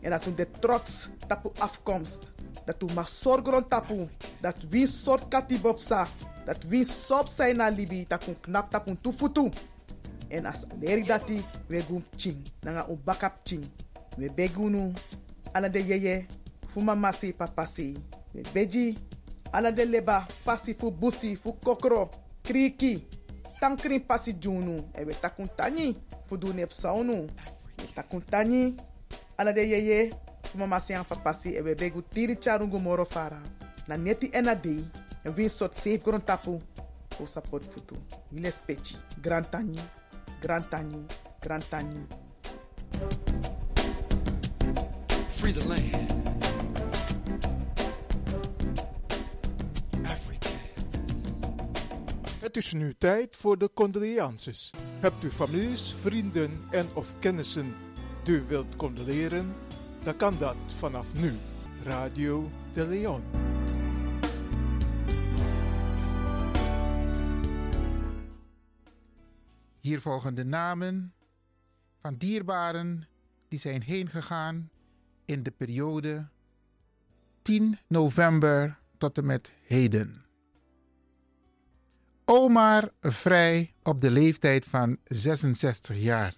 En 0.00 0.10
dat 0.10 0.26
u 0.26 0.34
de 0.34 0.50
trots 0.50 1.08
tapu 1.26 1.48
afkomst. 1.58 2.32
Dat 2.64 2.82
u 2.82 2.92
mag 2.94 3.08
zorgen 3.08 3.68
tapu. 3.68 4.08
Dat 4.40 4.64
wie 4.68 4.86
soort 4.86 5.28
katibopsa. 5.28 6.06
Dat 6.44 6.62
wie 6.62 6.84
sop 6.84 7.26
zijn 7.26 7.56
na 7.56 7.68
libi. 7.68 8.06
Kun 8.06 8.40
knap 8.40 8.70
tapu 8.70 8.96
tufutu. 9.00 9.50
En 10.28 10.46
as 10.46 10.64
leri 10.80 11.02
dati 11.02 11.44
we 11.66 11.84
ching. 12.16 12.46
Nanga 12.60 12.86
u 12.88 12.96
bakap 13.04 13.36
ching. 13.42 13.70
We 14.16 14.30
begunu. 14.30 14.92
Ala 15.52 15.68
de 15.68 15.86
yeye. 15.86 16.26
Fu 16.74 16.80
mama 16.80 17.12
se 17.12 17.32
papa 17.32 17.66
se. 17.66 17.94
We 18.34 18.42
beji. 18.52 18.98
Ala 19.52 19.70
de 19.70 19.84
leba. 19.84 20.26
Pasi 20.44 20.74
fu 20.74 20.90
busi. 20.90 21.36
Fu 21.36 21.52
kokro. 21.52 22.10
Kriki. 22.42 23.06
Tankrin 23.60 24.00
pasi 24.00 24.32
junu. 24.32 24.90
E 24.98 25.04
we 25.04 25.14
takun 25.14 25.48
tani. 25.56 25.96
Fu 26.26 26.36
du 26.36 26.52
nep. 26.52 26.72
We 27.78 27.86
takun. 27.94 28.22
Ala 29.38 29.52
de 29.52 29.60
yeye. 29.60 30.10
Fu 30.42 30.58
se 30.80 30.94
an 30.94 31.04
papa 31.04 31.32
se. 31.32 31.50
E 31.50 31.60
we 31.60 31.74
begu 31.76 32.02
charungu 32.40 32.80
moro. 32.80 33.06
Na 33.86 33.96
neti 33.96 34.30
ena 34.34 34.56
dei. 34.56 34.84
En 35.24 35.32
win 35.36 35.48
sot 35.48 35.72
safe 35.74 36.02
grond 36.02 36.24
tapu. 36.26 36.60
Fu 37.10 37.26
support 37.26 37.62
futu. 37.62 37.94
Grand 39.22 39.48
tani. 39.48 39.78
Grand 40.42 40.68
tani. 40.68 41.06
Grand 41.40 41.62
tani. 41.70 42.06
Free 45.30 45.52
the 45.52 45.68
land. 45.68 46.23
Het 52.54 52.64
is 52.64 52.72
nu 52.72 52.94
tijd 52.98 53.36
voor 53.36 53.58
de 53.58 53.70
condolences. 53.74 54.70
Hebt 55.00 55.24
u 55.24 55.30
families, 55.30 55.94
vrienden 56.00 56.60
en 56.70 56.94
of 56.94 57.18
kennissen 57.18 57.74
die 58.22 58.34
u 58.34 58.44
wilt 58.48 58.76
condoleren? 58.76 59.54
Dan 60.02 60.16
kan 60.16 60.38
dat 60.38 60.56
vanaf 60.66 61.14
nu. 61.14 61.32
Radio 61.82 62.50
de 62.72 62.86
Leon. 62.86 63.22
Hier 69.80 70.00
volgen 70.00 70.34
de 70.34 70.44
namen 70.44 71.14
van 72.00 72.16
dierbaren 72.16 73.08
die 73.48 73.58
zijn 73.58 73.82
heen 73.82 74.08
gegaan 74.08 74.70
in 75.24 75.42
de 75.42 75.50
periode 75.50 76.28
10 77.42 77.78
november 77.88 78.78
tot 78.98 79.18
en 79.18 79.26
met 79.26 79.52
heden. 79.66 80.23
Omar 82.26 82.90
Vrij 83.00 83.74
op 83.82 84.00
de 84.00 84.10
leeftijd 84.10 84.64
van 84.64 84.96
66 85.04 85.96
jaar. 85.96 86.34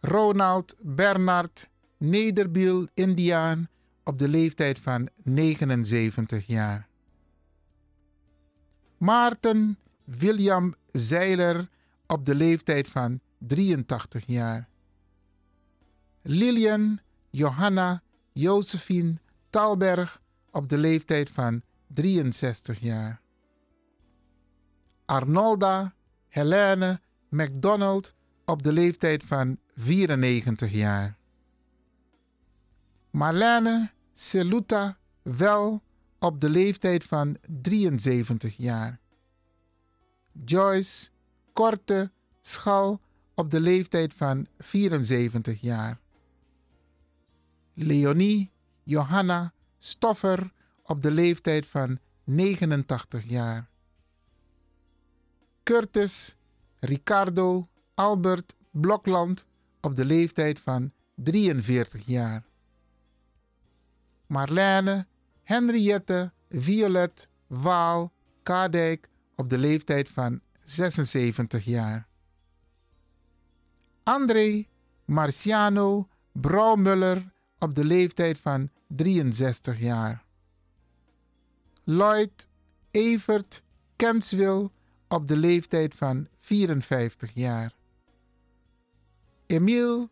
Ronald 0.00 0.76
Bernard 0.80 1.68
Nederbiel 1.96 2.88
Indiaan 2.94 3.68
op 4.04 4.18
de 4.18 4.28
leeftijd 4.28 4.78
van 4.78 5.08
79 5.22 6.46
jaar. 6.46 6.88
Maarten 8.96 9.78
William 10.04 10.74
Zeiler 10.88 11.68
op 12.06 12.26
de 12.26 12.34
leeftijd 12.34 12.88
van 12.88 13.20
83 13.38 14.26
jaar. 14.26 14.68
Lilian 16.22 16.98
Johanna 17.30 18.02
Josephine 18.32 19.14
Talberg 19.50 20.20
op 20.50 20.68
de 20.68 20.78
leeftijd 20.78 21.30
van 21.30 21.62
63 21.86 22.80
jaar. 22.80 23.21
Arnolda 25.04 25.94
Helene 26.28 27.00
McDonald 27.28 28.14
op 28.44 28.62
de 28.62 28.72
leeftijd 28.72 29.24
van 29.24 29.58
94 29.74 30.72
jaar. 30.72 31.18
Marlene 33.10 33.90
Celuta 34.12 34.98
Wel 35.22 35.82
op 36.18 36.40
de 36.40 36.48
leeftijd 36.48 37.04
van 37.04 37.36
73 37.62 38.56
jaar. 38.56 39.00
Joyce 40.44 41.10
Korte 41.52 42.10
Schal 42.40 43.00
op 43.34 43.50
de 43.50 43.60
leeftijd 43.60 44.14
van 44.14 44.46
74 44.58 45.60
jaar. 45.60 46.00
Leonie 47.72 48.50
Johanna 48.82 49.52
Stoffer 49.78 50.52
op 50.82 51.02
de 51.02 51.10
leeftijd 51.10 51.66
van 51.66 51.98
89 52.24 53.24
jaar. 53.28 53.70
Curtis 55.62 56.36
Ricardo 56.80 57.68
Albert 57.94 58.56
Blokland 58.70 59.46
op 59.80 59.96
de 59.96 60.04
leeftijd 60.04 60.60
van 60.60 60.92
43 61.14 62.06
jaar. 62.06 62.44
Marlene 64.26 65.06
Henriette 65.42 66.32
Violet 66.50 67.28
Waal 67.46 68.12
Kadijk 68.42 69.08
op 69.36 69.48
de 69.48 69.58
leeftijd 69.58 70.08
van 70.08 70.40
76 70.64 71.64
jaar. 71.64 72.06
André 74.02 74.66
Marciano 75.04 76.08
Brouwmuller 76.32 77.32
op 77.58 77.74
de 77.74 77.84
leeftijd 77.84 78.38
van 78.38 78.70
63 78.86 79.80
jaar. 79.80 80.24
Lloyd 81.84 82.48
Evert 82.90 83.62
Kenswil 83.96 84.72
op 85.12 85.28
de 85.28 85.36
leeftijd 85.36 85.94
van 85.94 86.28
54 86.38 87.34
jaar. 87.34 87.72
Emile 89.46 90.08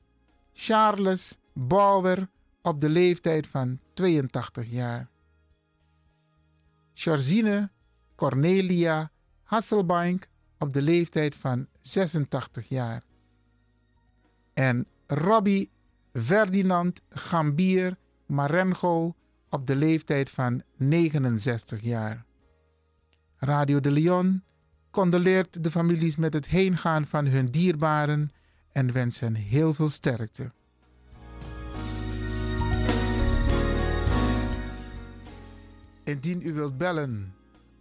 Charles 0.53 1.39
Bauer 1.53 2.29
op 2.63 2.81
de 2.81 2.89
leeftijd 2.89 3.47
van 3.47 3.79
82 3.95 4.71
jaar. 4.71 5.09
Georgine 6.95 7.71
Cornelia 8.15 9.11
Hasselbank 9.43 10.29
op 10.59 10.73
de 10.73 10.83
leeftijd 10.83 11.35
van 11.35 11.67
86 11.81 12.69
jaar. 12.69 13.03
En 14.55 14.87
Robbie 15.07 15.71
Ferdinand 16.13 17.01
Gambier 17.09 17.97
Marengo 18.27 19.15
op 19.49 19.67
de 19.67 19.77
leeftijd 19.77 20.31
van 20.31 20.63
69 20.77 21.81
jaar. 21.81 22.25
Radio 23.37 23.81
de 23.81 23.91
Leon 23.91 24.43
condoleert 24.91 25.65
de 25.65 25.71
families 25.71 26.17
met 26.17 26.33
het 26.33 26.47
heengaan 26.47 27.07
van 27.07 27.27
hun 27.27 27.47
dierbaren 27.47 28.33
en 28.73 28.93
wens 28.93 29.21
hen 29.21 29.35
heel 29.35 29.75
veel 29.75 29.89
sterkte. 29.89 30.53
Indien 36.05 36.47
u 36.47 36.53
wilt 36.53 36.77
bellen 36.77 37.35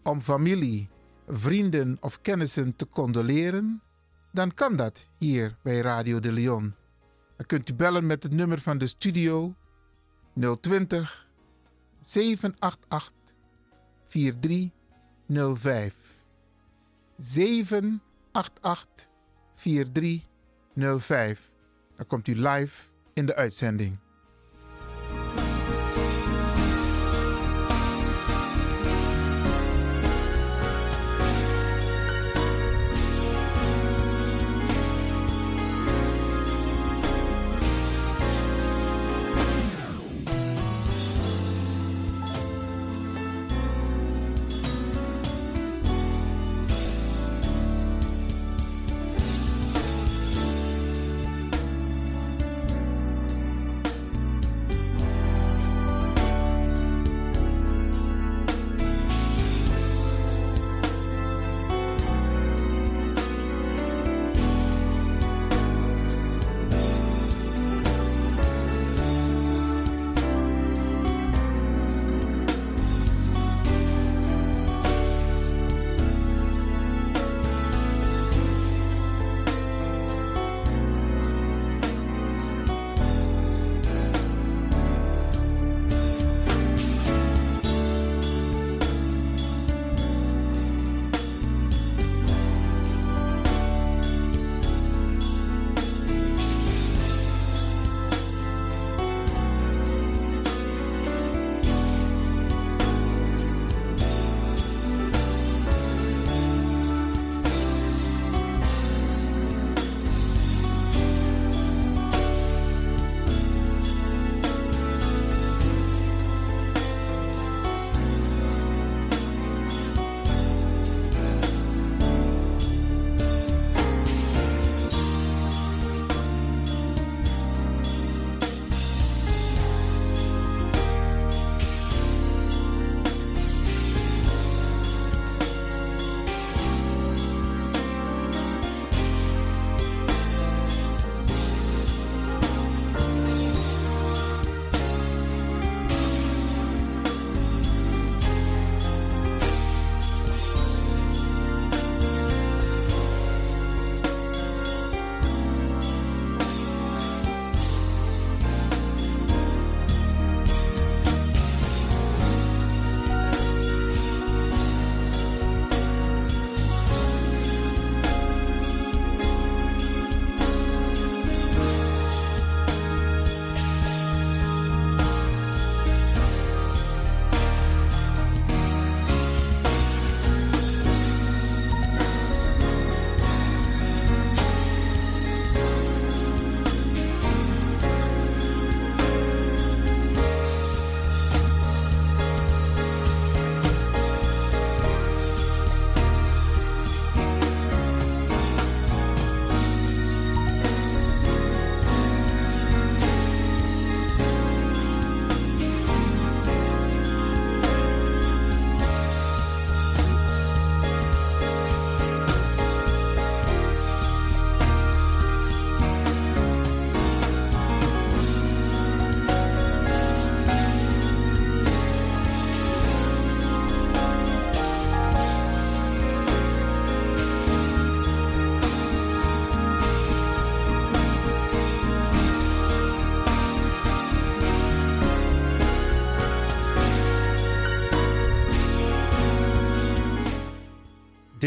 om 0.04 0.22
familie, 0.22 0.90
vrienden 1.28 1.98
of 2.00 2.22
kennissen 2.22 2.76
te 2.76 2.90
condoleren, 2.90 3.82
dan 4.32 4.54
kan 4.54 4.76
dat 4.76 5.10
hier 5.18 5.58
bij 5.64 5.80
Radio 5.82 6.20
de 6.20 6.32
Leon. 6.32 6.74
Dan 7.38 7.46
kunt 7.46 7.70
u 7.70 7.74
bellen 7.74 8.06
met 8.06 8.24
het 8.24 8.34
nummer 8.34 8.60
van 8.60 8.78
de 8.78 8.88
studio 8.88 9.56
020 10.62 11.28
788 12.02 13.14
4305. 14.06 15.99
788 17.20 19.10
4305. 19.56 21.52
Dan 21.98 22.08
komt 22.08 22.28
u 22.28 22.36
live 22.36 22.88
in 23.14 23.26
de 23.26 23.36
uitzending. 23.36 23.98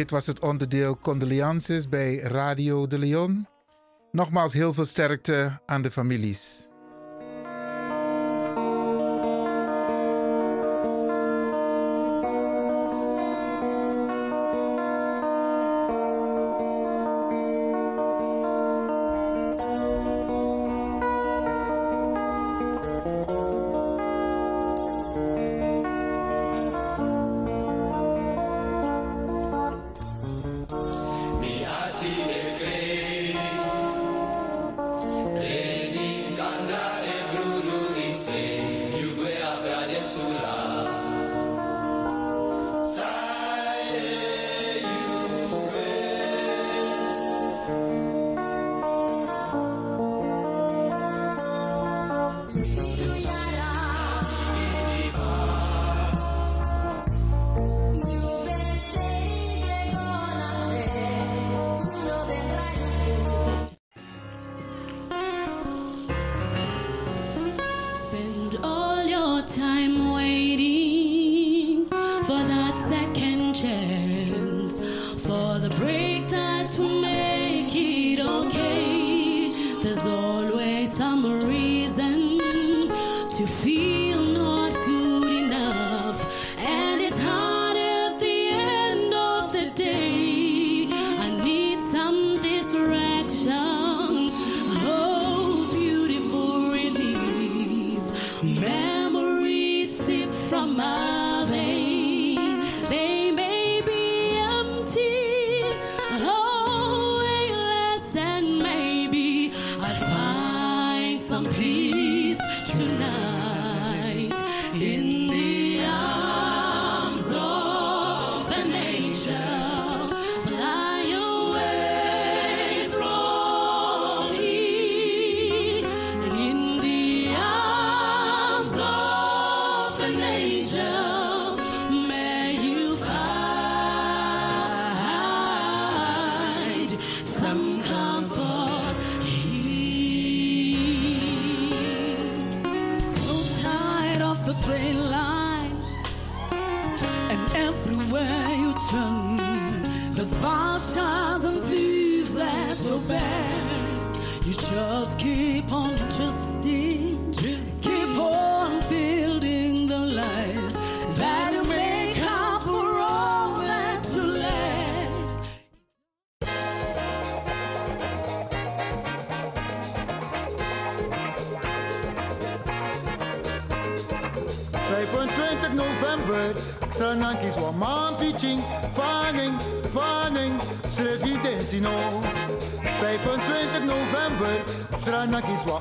Dit 0.02 0.10
was 0.10 0.26
het 0.26 0.40
onderdeel 0.40 0.98
Condoleances 0.98 1.88
bij 1.88 2.16
Radio 2.16 2.86
de 2.86 2.98
Leon. 2.98 3.46
Nogmaals 4.12 4.52
heel 4.52 4.72
veel 4.72 4.84
sterkte 4.84 5.60
aan 5.66 5.82
de 5.82 5.90
families. 5.90 6.71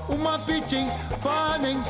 uma 0.09 0.37
fitinha, 0.39 0.91
fanning, 1.19 1.81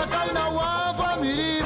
a 0.00 0.06
kind 0.06 0.38
of 0.38 0.52
war 0.54 0.94
for 0.94 1.20
me. 1.20 1.59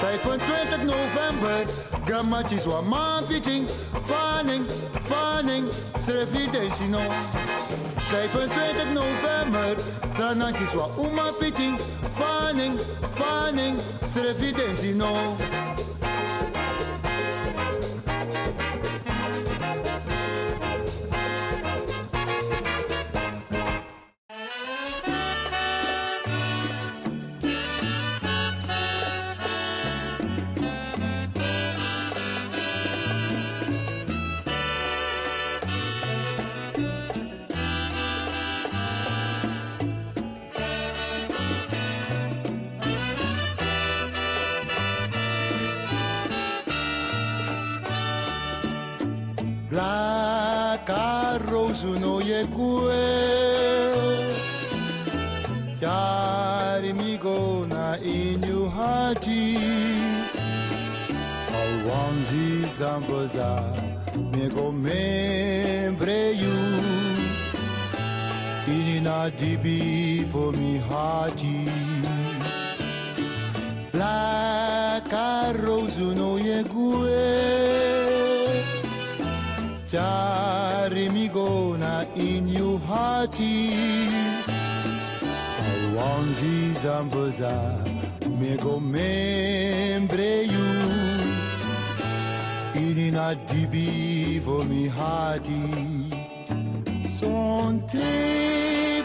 25 0.00 0.84
november, 0.84 1.66
grammatjes 2.06 2.66
wa 2.66 2.80
man 2.80 3.22
pitching. 3.26 3.66
Fanning, 4.08 4.64
fanning, 5.04 5.68
servidesi 5.98 6.88
no. 6.88 7.04
25 8.08 8.94
november, 8.94 9.76
tranakjes 10.16 10.74
wa 10.74 10.86
uma 10.96 11.32
pitching. 11.38 11.78
Fanning, 12.14 12.78
fanning, 13.14 13.78
servidesi 14.06 14.94
no. 14.94 15.36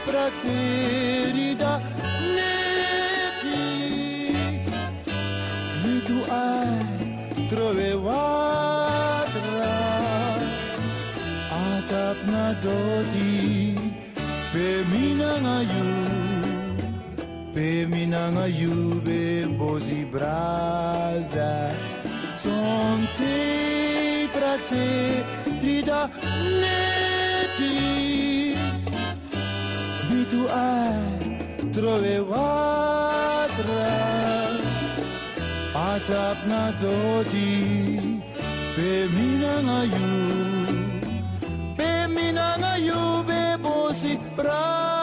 praxerida 0.08 1.74
neti 2.36 3.64
mi 5.84 5.96
tu 6.08 6.18
ai 6.30 6.84
trovevatra 7.52 8.66
atapna 11.64 12.46
doti 12.64 13.34
pe 14.54 14.68
minanga 14.92 15.58
you 15.74 15.90
pe 17.54 17.70
minanga 17.94 18.46
you 18.62 18.76
be 19.06 19.24
bozi 19.60 20.02
braza 20.14 21.54
son 22.44 23.00
te 23.18 23.36
praxerida 24.36 26.00
neti 26.62 27.95
cui 30.26 30.38
tu 30.38 30.48
hai 30.48 31.38
trovevat 31.72 33.52
Ațapnatoti 35.94 37.54
pe 38.76 39.10
mine 39.16 39.62
na 39.64 39.82
iub 39.84 41.04
Pe 41.76 42.08
mine 42.08 42.48
nga 42.60 42.74
iub 42.86 43.30
e 43.30 43.58
bosi 43.62 44.20
prai 44.36 44.95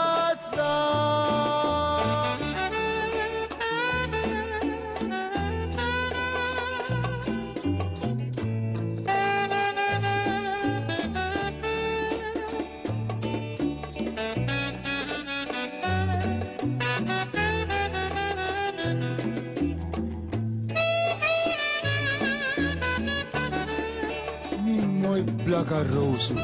mooi 25.72 25.84
blaka 25.84 25.94
rosu 25.94 26.34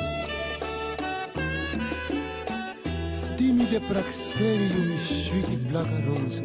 Timide 3.37 3.81
praxeri 3.81 4.65
yu 4.75 4.83
mi 4.89 4.99
sweetie 4.99 5.57
blaka 5.69 5.99
rosu 6.07 6.43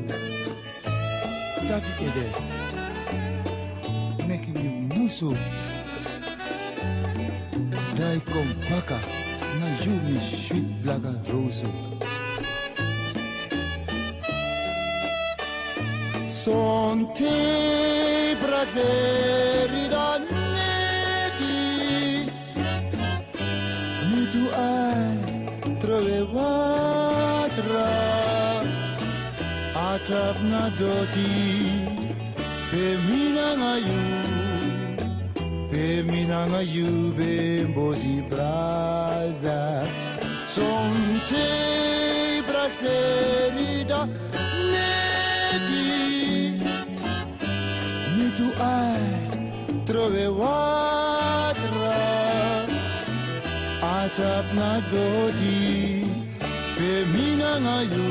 Dati 1.69 1.91
ede 2.07 2.27
Neki 4.27 4.51
mi 4.51 4.69
musu 4.95 5.31
Dai 7.97 8.19
kom 8.31 8.47
baka 8.69 8.99
Na 9.59 9.67
yu 9.86 9.91
mi 9.91 10.19
sweet 10.19 10.67
blaka 10.84 11.11
rosu 11.31 11.69
Sonte 16.27 17.36
praxeri 18.41 19.84
trove 26.34 26.41
watra 26.41 27.89
Atap 29.75 30.38
na 30.49 30.69
doti 30.77 31.34
Pe 32.71 32.97
mina 33.07 33.47
ngayu 33.57 34.01
Pe 35.71 36.03
mina 36.03 36.47
ngayu 36.47 37.13
Be 37.17 37.65
mbozi 37.69 38.23
braza 38.29 39.86
Sonte 40.45 41.49
praxerida 42.47 44.07
neti 44.71 45.84
Mi 48.17 48.27
tu 48.38 48.47
ai 48.59 49.03
Be 56.84 57.05
minangayu, 57.13 58.07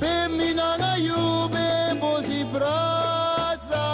be 0.00 0.12
minangayu, 0.38 1.50
be 1.52 1.66
bosi 2.00 2.40
brasa. 2.52 3.84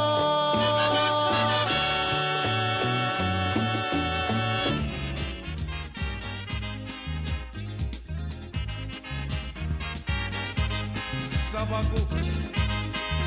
Sabago, 11.51 12.01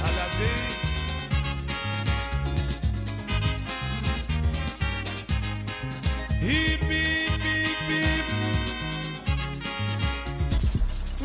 alabe. 0.06 0.52
Hippie. 6.42 7.29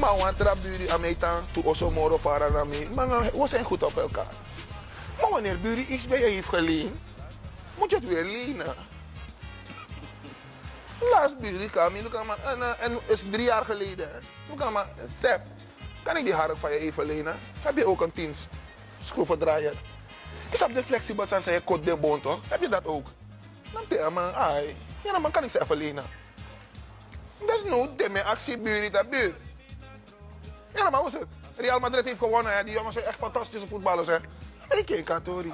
Maar 0.04 0.16
want 0.16 0.36
traburi 0.38 0.88
ametan 0.88 1.40
tu 1.52 1.62
oso 1.64 1.90
moro 1.90 2.18
para 2.18 2.50
na 2.50 2.64
mi. 2.64 2.88
Maar 2.94 3.08
we 3.08 3.48
zijn 3.48 3.64
goed 3.64 3.82
op 3.82 3.96
elkaar. 3.96 4.32
Maar 5.20 5.30
wanneer 5.30 5.60
Buri 5.60 5.86
iets 5.88 6.06
bij 6.06 6.18
je 6.18 6.26
heeft 6.26 6.48
geleend, 6.48 6.96
moet 7.78 7.90
je 7.90 7.96
het 7.96 8.08
weer 8.08 8.24
lenen. 8.24 8.74
Laatst 11.00 11.38
Buri 11.38 11.70
kwam, 11.70 11.92
maar, 12.26 12.38
en, 12.44 12.62
eh, 12.62 13.08
is 13.08 13.20
drie 13.30 13.44
jaar 13.44 13.64
geleden. 13.64 14.10
Je 14.50 14.54
kan 14.54 14.72
maar, 14.72 14.86
Sep, 15.20 15.40
kan 16.02 16.16
ik 16.16 16.24
die 16.24 16.34
hark 16.34 16.56
van 16.56 16.72
je 16.72 16.78
even 16.78 17.06
lenen? 17.06 17.34
Heb 17.60 17.76
je 17.76 17.86
ook 17.86 18.00
een 18.00 18.12
tien 18.12 18.34
schroevendraaier? 19.04 19.74
Is 20.50 20.62
op 20.62 20.74
de 20.74 20.84
flexibel 20.84 21.26
zijn 21.26 21.42
je 21.52 21.60
kot 21.60 21.84
de 21.84 21.96
bon 21.96 22.20
toch? 22.20 22.40
Heb 22.48 22.60
je 22.60 22.68
dat 22.68 22.84
ook? 22.86 23.06
Dan 23.72 23.82
tegen 23.88 24.12
man, 24.12 24.34
ai, 24.34 24.76
ja 25.02 25.12
dan 25.12 25.22
man 25.22 25.30
kan 25.30 25.44
ik 25.44 25.50
ze 25.50 25.60
even 25.60 25.76
lenen. 25.76 26.04
Dat 27.38 27.58
is 27.58 27.64
nu 27.64 28.12
de 28.12 28.24
actie 28.24 28.58
Buri 28.58 28.90
dat 28.90 29.10
buur. 29.10 29.34
Ja, 30.74 30.90
maar 30.90 31.00
hoe 31.00 31.08
is 31.08 31.12
het? 31.12 31.26
Real 31.56 31.78
Madrid 31.78 32.04
heeft 32.04 32.18
gewonnen, 32.18 32.56
hè? 32.56 32.64
die 32.64 32.74
jongens 32.74 32.94
zijn 32.94 33.06
echt 33.06 33.18
fantastische 33.18 33.66
voetballers. 33.66 34.08
Hè? 34.08 34.16
Ik 34.68 34.86
kijk 34.86 35.04
katori. 35.04 35.48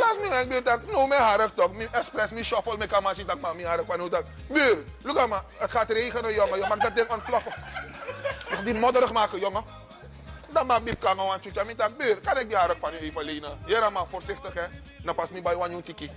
Laat 0.00 0.20
me 0.20 0.40
ik 0.42 0.48
weet 0.48 0.64
dat 0.64 0.86
no 0.86 1.06
me 1.06 1.14
hark 1.14 1.54
toch, 1.54 1.72
me 1.72 1.88
express 1.92 2.32
me 2.32 2.44
shuffle 2.44 2.76
me 2.76 2.86
kamachi 2.86 3.24
tak 3.24 3.40
maar 3.40 3.56
me 3.56 3.66
hark 3.66 3.84
van 3.86 4.00
hoe 4.00 4.08
dat. 4.08 4.24
Buur, 4.46 4.78
look 5.02 5.28
maar, 5.28 5.42
het 5.56 5.70
gaat 5.70 5.90
regenen 5.90 6.34
jongen, 6.34 6.58
je 6.58 6.66
mag 6.68 6.78
dat 6.78 6.96
ding 6.96 7.10
ontploffen. 7.10 7.52
Nog 8.50 8.62
die 8.62 8.74
modderig 8.74 9.12
maken 9.12 9.38
jongen. 9.38 9.64
Dan 10.48 10.66
maak 10.66 10.80
ik 10.84 10.98
kan 10.98 11.18
gewoon 11.18 11.40
chucha 11.40 11.64
met 11.64 11.78
dat 11.78 11.96
buur. 11.96 12.20
Kan 12.20 12.38
ik 12.38 12.48
die 12.48 12.58
hark 12.58 12.76
van 12.80 12.92
je 12.92 12.98
even 12.98 13.24
lenen? 13.24 13.58
Ja 13.66 13.90
maar 13.90 14.04
voorzichtig 14.10 14.54
hè. 14.54 14.64
Dan 15.04 15.14
pas 15.14 15.28
me 15.28 15.42
bij 15.42 15.54
one 15.54 15.80
tiki. 15.80 16.10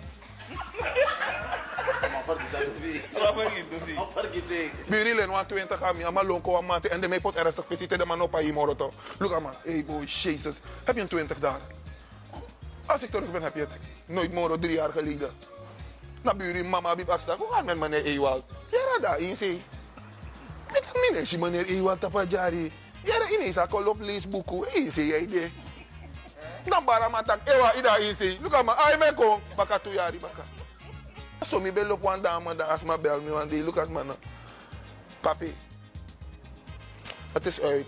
Burilen 4.88 5.30
120 5.30 5.82
aan 5.82 5.98
mij, 5.98 6.12
maar 6.12 6.26
lonko 6.26 6.58
aan 6.58 6.66
maand 6.66 6.88
en 6.88 7.02
de 7.02 7.08
mij 7.08 7.20
pot 7.20 7.36
ernstig 7.36 7.66
visite 7.68 7.98
de 7.98 8.06
man 8.06 8.22
op 8.22 8.36
aan 8.36 8.46
je 8.46 8.54
moroto. 8.54 8.92
Look 9.20 9.34
aan 9.34 9.54
hey 9.64 9.86
boy, 9.86 10.04
jezus. 10.04 10.56
Heb 10.84 10.96
je 10.96 11.02
een 11.02 11.08
20 11.08 11.40
daar? 11.40 11.60
Als 12.86 13.02
ik 13.02 13.10
terug 13.10 13.32
ben, 13.32 13.42
heb 13.42 13.56
je 13.56 13.60
het. 13.60 13.70
Nooit 14.06 14.34
moro, 14.34 14.60
drie 14.60 14.74
jaar 14.74 14.92
geleden. 14.92 15.32
Na 16.22 16.34
buren, 16.34 16.70
mama, 16.70 16.96
bib 16.96 17.10
afstak. 17.10 17.38
Hoe 17.38 17.52
gaat 17.52 17.66
met 17.66 17.78
meneer 17.78 18.04
Ewald? 18.04 18.44
Ja, 18.72 19.00
daar 19.02 19.20
in 19.20 19.38
zee. 19.38 19.64
Ik 20.74 20.84
heb 20.94 21.26
niet 21.30 21.40
meneer 21.40 21.66
Ewald 21.66 22.00
tapajari. 22.00 22.72
Ja, 23.04 23.30
ineens 23.30 23.58
ik 23.58 23.72
al 23.74 23.88
op 23.88 24.00
leesboeken. 24.00 24.64
Hey, 24.72 24.92
zie 24.94 25.06
jij 25.06 25.28
dit? 25.28 25.52
Dan 26.64 26.86
bara 26.86 27.10
matak, 27.10 27.40
ewa, 27.44 27.74
ida 27.76 27.98
in 27.98 28.16
zee. 28.16 28.40
Look 28.42 28.54
aan 28.54 28.70
ay 28.70 28.98
me 28.98 29.14
kom. 29.14 29.42
Baka 29.56 29.80
tu 29.80 29.90
jari, 29.90 30.20
baka. 30.20 30.53
So 31.46 31.60
me 31.60 31.72
bel 31.72 31.92
op 31.92 32.06
one 32.06 32.22
dame 32.22 32.56
dan 32.56 32.68
als 32.68 32.84
me 32.84 32.98
bel 32.98 33.22
me 33.22 33.34
one 33.34 33.48
day. 33.48 33.62
Look 33.62 33.78
at. 33.78 33.88
Papi, 35.22 35.56
het 37.32 37.46
is 37.46 37.62
uit. 37.62 37.88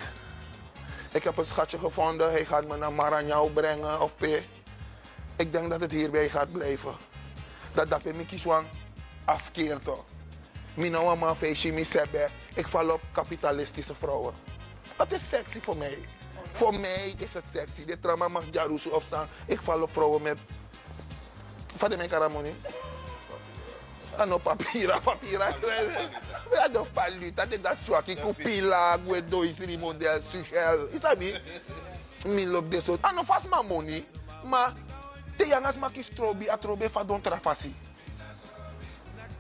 Ik 1.12 1.24
heb 1.24 1.38
een 1.38 1.46
schatje 1.46 1.78
gevonden. 1.78 2.32
Hij 2.32 2.46
gaat 2.46 2.68
me 2.68 2.78
naar 2.78 2.92
Maranhão 2.92 3.54
brengen 3.54 4.02
of 4.02 4.16
P. 4.16 4.24
Ik 5.36 5.52
denk 5.52 5.70
dat 5.70 5.82
het 5.82 5.92
hierbij 5.92 6.30
gaat 6.30 6.52
blijven. 6.52 6.96
Dat 7.74 7.90
dat 7.90 8.02
kieswang 8.28 8.68
afkeert 9.26 9.84
toch. 9.84 10.04
Mama 10.76 11.36
feestje, 11.36 11.74
mi 11.74 11.84
sebe. 11.84 12.28
Ik 12.54 12.68
val 12.68 12.90
op 12.90 13.02
kapitalistische 13.12 13.96
vrouwen. 13.96 14.34
Het 14.96 15.12
is 15.12 15.30
sexy 15.30 15.62
voor 15.62 15.78
mij. 15.78 15.98
Voor 16.54 16.80
mij 16.80 17.14
is 17.18 17.34
het 17.34 17.44
sexy. 17.54 17.86
Dit 17.86 18.02
trauma 18.02 18.28
mag 18.28 18.44
of 18.92 19.04
staan. 19.04 19.28
Ik 19.46 19.62
val 19.62 19.82
op 19.82 19.92
vrouwen 19.92 20.22
met... 20.22 20.40
Wat 21.80 21.92
is 21.92 21.98
mijn 21.98 22.10
karamoni? 22.10 22.56
Ano 24.18 24.40
papira, 24.40 25.00
papira. 25.00 25.54
We 26.52 26.58
hadden 26.58 26.86
palu, 26.94 27.32
dat 27.34 27.52
is 27.52 27.62
dat 27.62 27.78
zwakkie, 27.84 28.16
kupila, 28.16 28.98
gue 29.06 29.24
dois, 29.24 29.56
drie 29.56 29.78
model, 29.78 30.22
suchel. 30.22 30.88
Isabi? 30.94 31.36
Mi 32.26 32.46
loop 32.48 32.72
de. 32.72 32.98
Ano 33.02 33.24
vast 33.24 33.50
money, 33.68 34.04
maar 34.44 34.74
te 35.38 35.46
yangas 35.48 35.78
maki 35.78 36.04
strobi, 36.04 36.48
a 36.50 36.58
trobe 36.58 36.90
fa 36.90 37.04
don 37.04 37.22
trafasi. 37.22 37.74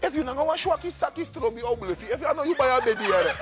If 0.01 0.13
you 0.13 0.23
nanga 0.23 0.43
wa 0.43 0.55
swaki 0.55 0.91
saki 0.91 1.26
strobi 1.26 1.63
au 1.63 1.76
bluffy, 1.76 2.07
if 2.11 2.21
you 2.21 2.34
know 2.34 2.43
you 2.43 2.55
buy 2.55 2.67
a 2.67 2.82
bedi 2.82 3.05
here. 3.05 3.34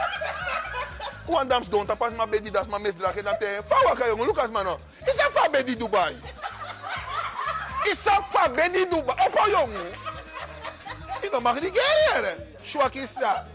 One 1.26 1.48
dams 1.48 1.68
don't 1.68 1.88
tapas 1.88 2.16
ma 2.16 2.26
bedi 2.26 2.52
das 2.52 2.68
ma 2.68 2.78
misdrage 2.78 3.24
dan 3.24 3.38
te. 3.40 3.62
Fa 3.68 3.76
waka 3.86 4.06
jongen, 4.06 4.28
Lucas 4.28 4.52
mano. 4.52 4.78
Is 5.08 5.16
dat 5.16 5.32
fa 5.32 5.50
bedi 5.50 5.76
Dubai? 5.76 6.14
Is 7.86 8.04
dat 8.04 8.24
fa 8.30 8.48
bedi 8.50 8.86
Dubai? 8.86 9.16
Opa 9.28 9.50
jongen. 9.50 10.13
Gereren. 11.32 12.56
Swaki 12.64 13.08
sa. 13.20 13.46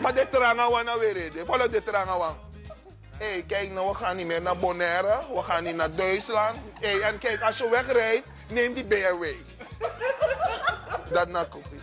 Maar 0.00 0.14
de 0.14 0.28
tranga 0.30 0.70
wana 0.70 0.98
weer 0.98 1.14
de. 1.14 1.44
Follow 1.46 1.70
de 1.70 1.82
tranga 1.82 2.18
wan. 2.18 2.36
Hé, 3.18 3.42
kijk 3.46 3.70
nou, 3.70 3.88
we 3.88 3.94
gaan 3.94 4.16
niet 4.16 4.26
meer 4.26 4.42
naar 4.42 4.56
Bonaire. 4.56 5.18
We 5.34 5.42
gaan 5.42 5.64
niet 5.64 5.76
naar 5.76 5.94
Duitsland. 5.94 6.56
Hé, 6.80 6.98
en 6.98 7.18
kijk, 7.18 7.42
als 7.42 7.58
je 7.58 7.68
wegrijdt, 7.68 8.26
neem 8.48 8.74
die 8.74 8.84
BMW. 8.84 9.24
Dat 11.12 11.28
na 11.28 11.44
kopie. 11.44 11.80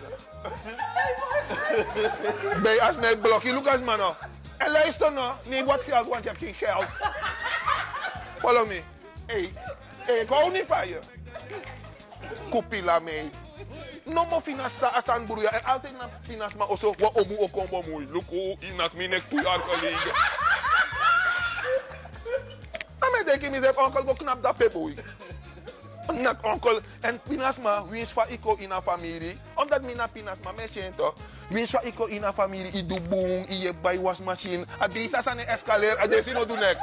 Bij 2.63 2.81
als 2.81 2.95
mijn 2.95 3.19
blokje, 3.19 3.53
Lucas 3.53 3.79
mano. 3.79 4.15
En 4.57 4.71
luister 4.71 5.11
nou, 5.11 5.35
neem 5.47 5.65
wat 5.65 5.81
geld, 5.81 6.07
want 6.07 6.23
je 6.23 6.29
hebt 6.29 6.41
geen 6.41 6.53
geld. 6.53 6.85
Follow 8.39 8.67
me. 8.67 8.81
Hé, 9.25 9.49
hey, 9.97 10.15
ik 10.15 10.29
hou 10.29 10.51
niet 10.51 10.65
van 10.67 10.87
je. 10.87 10.99
Kopila 12.49 12.99
mee. 12.99 13.29
No 14.05 14.25
mo 14.25 14.41
finasa 14.41 14.87
asan 14.93 15.25
buruya. 15.25 15.49
En 15.49 15.63
altijd 15.63 15.97
na 15.97 16.09
finas 16.21 16.53
ma 16.53 16.65
oso 16.65 16.93
wa 16.97 17.09
omu 17.13 17.35
okombo 17.37 17.81
mui. 17.81 18.05
Luku 18.11 18.57
inak 18.59 18.93
minek 18.93 19.23
tu 19.29 19.41
jaar 19.41 19.59
geleden. 19.59 20.13
En 22.99 23.11
mij 23.11 23.23
denk 23.23 23.41
ik 23.41 23.51
mezelf, 23.51 23.77
onkel, 23.77 24.03
go 24.03 24.13
knap 24.13 24.43
dat 24.43 24.55
peboei. 24.55 24.95
Nak 26.13 26.43
onkel, 26.43 26.79
en 27.01 27.19
pinasma, 27.27 27.85
wins 27.85 28.09
van 28.09 28.29
iko 28.29 28.55
in 28.55 28.71
een 28.71 28.81
familie. 28.81 29.37
Omdat 29.55 29.81
mina 29.81 30.07
pinasma, 30.07 30.51
mensen 30.51 30.95
toch. 30.95 31.13
Wins 31.49 31.69
van 31.69 31.83
iko 31.83 32.05
in 32.05 32.23
een 32.23 32.33
familie, 32.33 32.71
i 32.71 32.85
do 32.85 32.99
boom, 33.09 33.45
i 33.49 33.61
je 33.61 33.73
bij 33.73 33.99
wasmachine. 33.99 34.65
A 34.81 34.87
deze 34.87 35.21
zijn 35.23 35.39
een 35.39 35.45
escalator, 35.45 35.99
a 35.99 36.07
deze 36.07 36.31
no 36.31 36.45
do 36.45 36.55
nek. 36.55 36.77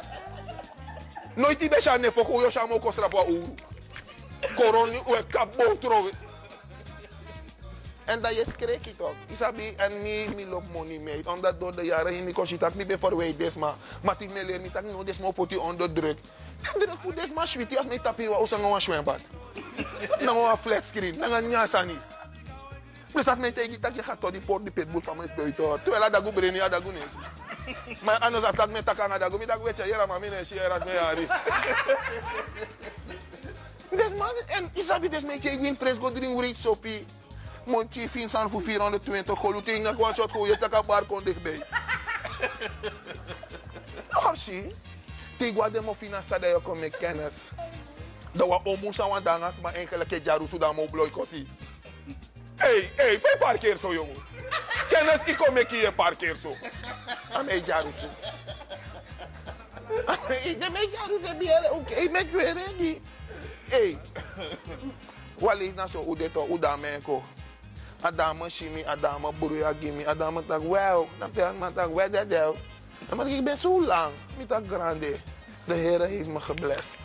Nooit 1.34 1.60
die 1.60 1.68
besha 1.68 1.96
ne 1.96 2.12
foko, 2.12 2.40
yo 2.40 2.50
shamo 2.50 2.78
kostra 2.78 3.08
po 3.08 3.24
uru. 3.24 3.54
Koroni, 4.54 5.02
we 5.06 5.24
kabo 5.26 5.78
trowe. 5.78 6.10
En 8.04 8.20
dat 8.20 8.36
je 8.36 8.44
schrik 8.52 8.96
toch. 8.96 9.14
Isabi, 9.26 9.74
en 9.76 10.02
mi, 10.02 10.28
mi 10.34 10.46
loop 10.46 10.62
money 10.72 10.98
mee. 10.98 11.30
Omdat 11.30 11.60
door 11.60 11.72
de 11.74 11.82
jaren 11.82 12.12
heen, 12.12 12.28
ik 12.28 12.34
kon 12.34 12.46
dat 12.58 12.74
ben 12.74 12.98
verwijt 12.98 13.38
des 13.38 13.54
maar. 13.54 13.74
Maar 14.00 14.16
ik 14.18 14.32
me 14.32 14.44
leer 14.44 14.58
niet 14.58 14.72
dat 14.72 14.84
ik 14.84 14.90
no 14.90 15.04
des 15.04 15.18
maar 15.18 15.32
poti 15.32 15.56
onder 15.56 15.92
druk. 15.92 16.18
En 16.62 16.80
druk 16.80 16.96
voor 17.02 17.14
des 17.14 17.32
maar 17.32 17.48
sweetie 17.48 17.78
als 17.78 17.86
me 17.86 18.00
tapir 18.00 18.28
wa 18.28 18.40
usang 18.40 18.64
een 18.64 18.80
zwembad. 18.80 19.20
Dan 20.24 20.36
een 20.36 20.56
flat 20.56 20.82
screen, 20.88 21.18
dan 21.18 21.32
een 21.32 21.48
nyasa 21.48 21.82
niet. 21.82 22.00
Dus 23.12 23.26
als 23.26 23.38
mij 23.38 23.52
tegen 23.52 23.80
dat 23.80 23.94
je 23.94 24.02
gaat 24.02 24.20
tot 24.20 24.32
die 24.32 24.40
port 24.40 24.62
die 24.62 24.72
pitbull 24.72 25.02
van 25.02 25.16
mijn 25.16 25.32
buiten. 25.36 25.82
Terwijl 25.82 26.10
dat 26.10 26.22
go 26.22 26.30
breni, 26.30 26.58
dat 26.58 26.82
go 26.84 26.90
niet. 26.90 27.06
Maar 28.02 28.18
anders 28.18 28.44
attack 28.44 28.70
me 28.70 28.82
takanga 28.82 29.18
dat 29.18 29.30
go, 29.30 29.38
mi 29.38 29.46
dat 29.46 29.62
weet 29.62 29.76
je, 29.76 29.82
jera 29.86 30.06
maar 30.06 30.20
mi 30.20 30.28
ne 30.28 30.44
share 30.44 30.68
dat 30.68 30.84
me 30.84 30.92
yari. 30.92 31.26
Dus 33.90 34.08
man, 34.18 34.34
en 34.46 34.70
Isabi 34.72 35.08
des 35.08 35.20
mij 35.20 35.40
tegen 35.40 35.60
win 35.60 35.76
pres 35.76 35.98
go 35.98 36.10
drink 36.10 36.38
writ 36.38 36.56
sopi. 36.56 37.06
Montje 37.64 38.08
Vincent 38.08 38.50
voor 38.50 38.62
420 38.62 39.38
golu 39.38 39.62
ting 39.62 39.82
na 39.82 39.90
gewoon 39.90 40.14
shot 40.14 40.30
gooien 40.30 40.58
taka 40.58 40.82
bar 40.82 41.02
kon 41.02 41.24
dichtbij. 41.24 41.62
Optie. 44.28 44.74
Tigwa 45.36 45.70
de 45.70 45.80
mo 45.80 45.94
fina 45.94 46.22
sa 46.28 46.38
yo 46.38 46.60
kom 46.60 46.78
met 46.78 46.96
kennis. 46.96 47.32
Dat 48.32 48.48
we 48.48 48.60
omus 48.64 49.00
aan 49.00 49.08
wat 49.08 49.24
dangas 49.24 49.54
maar 49.62 49.74
eigenlijk 49.74 50.10
het 50.10 50.24
jaru 50.24 50.46
mo 50.74 50.86
bloy 50.90 51.10
koti. 51.10 51.46
Hey, 52.56 52.90
hey, 52.96 53.18
bij 53.22 53.36
parkeer 53.38 53.76
zo 53.76 53.92
jongen. 53.92 54.16
Kennis 54.88 55.18
ik 55.24 55.36
kom 55.36 55.54
met 55.54 55.70
hier 55.70 55.92
parkeer 55.92 56.36
zo. 56.42 56.56
Aan 57.32 57.44
mij 57.44 57.62
jaru 57.64 57.90
zo. 58.00 58.06
Ik 60.42 60.60
de 60.60 60.70
mij 60.70 60.88
jaru 60.92 61.20
zo. 61.22 61.74
Oké, 61.74 62.08
met 62.10 62.30
weer 62.30 62.56
die. 62.76 63.02
Hey. 63.68 63.98
Wali 65.38 65.72
na 65.72 65.86
so 65.86 66.04
udeto 66.10 66.46
udamenko. 66.46 67.22
Adama 68.02 68.48
shimi, 68.48 68.84
Adama 68.84 69.32
buruya 69.32 69.72
gimi, 69.80 70.04
Adama 70.04 70.42
tak 70.42 70.62
well. 70.62 71.06
Dan 71.18 71.30
zeg 71.34 71.52
ik 71.52 72.30
dat. 72.30 72.56
Maar 73.16 73.26
ik 73.28 73.44
ben 73.44 73.58
zo 73.58 73.84
lang, 73.84 74.12
niet 74.38 74.48
tak 74.48 74.66
grande. 74.66 75.20
De 75.64 75.74
Heer 75.74 76.00
heeft 76.00 76.28
me 76.28 76.40
geblest. 76.40 76.96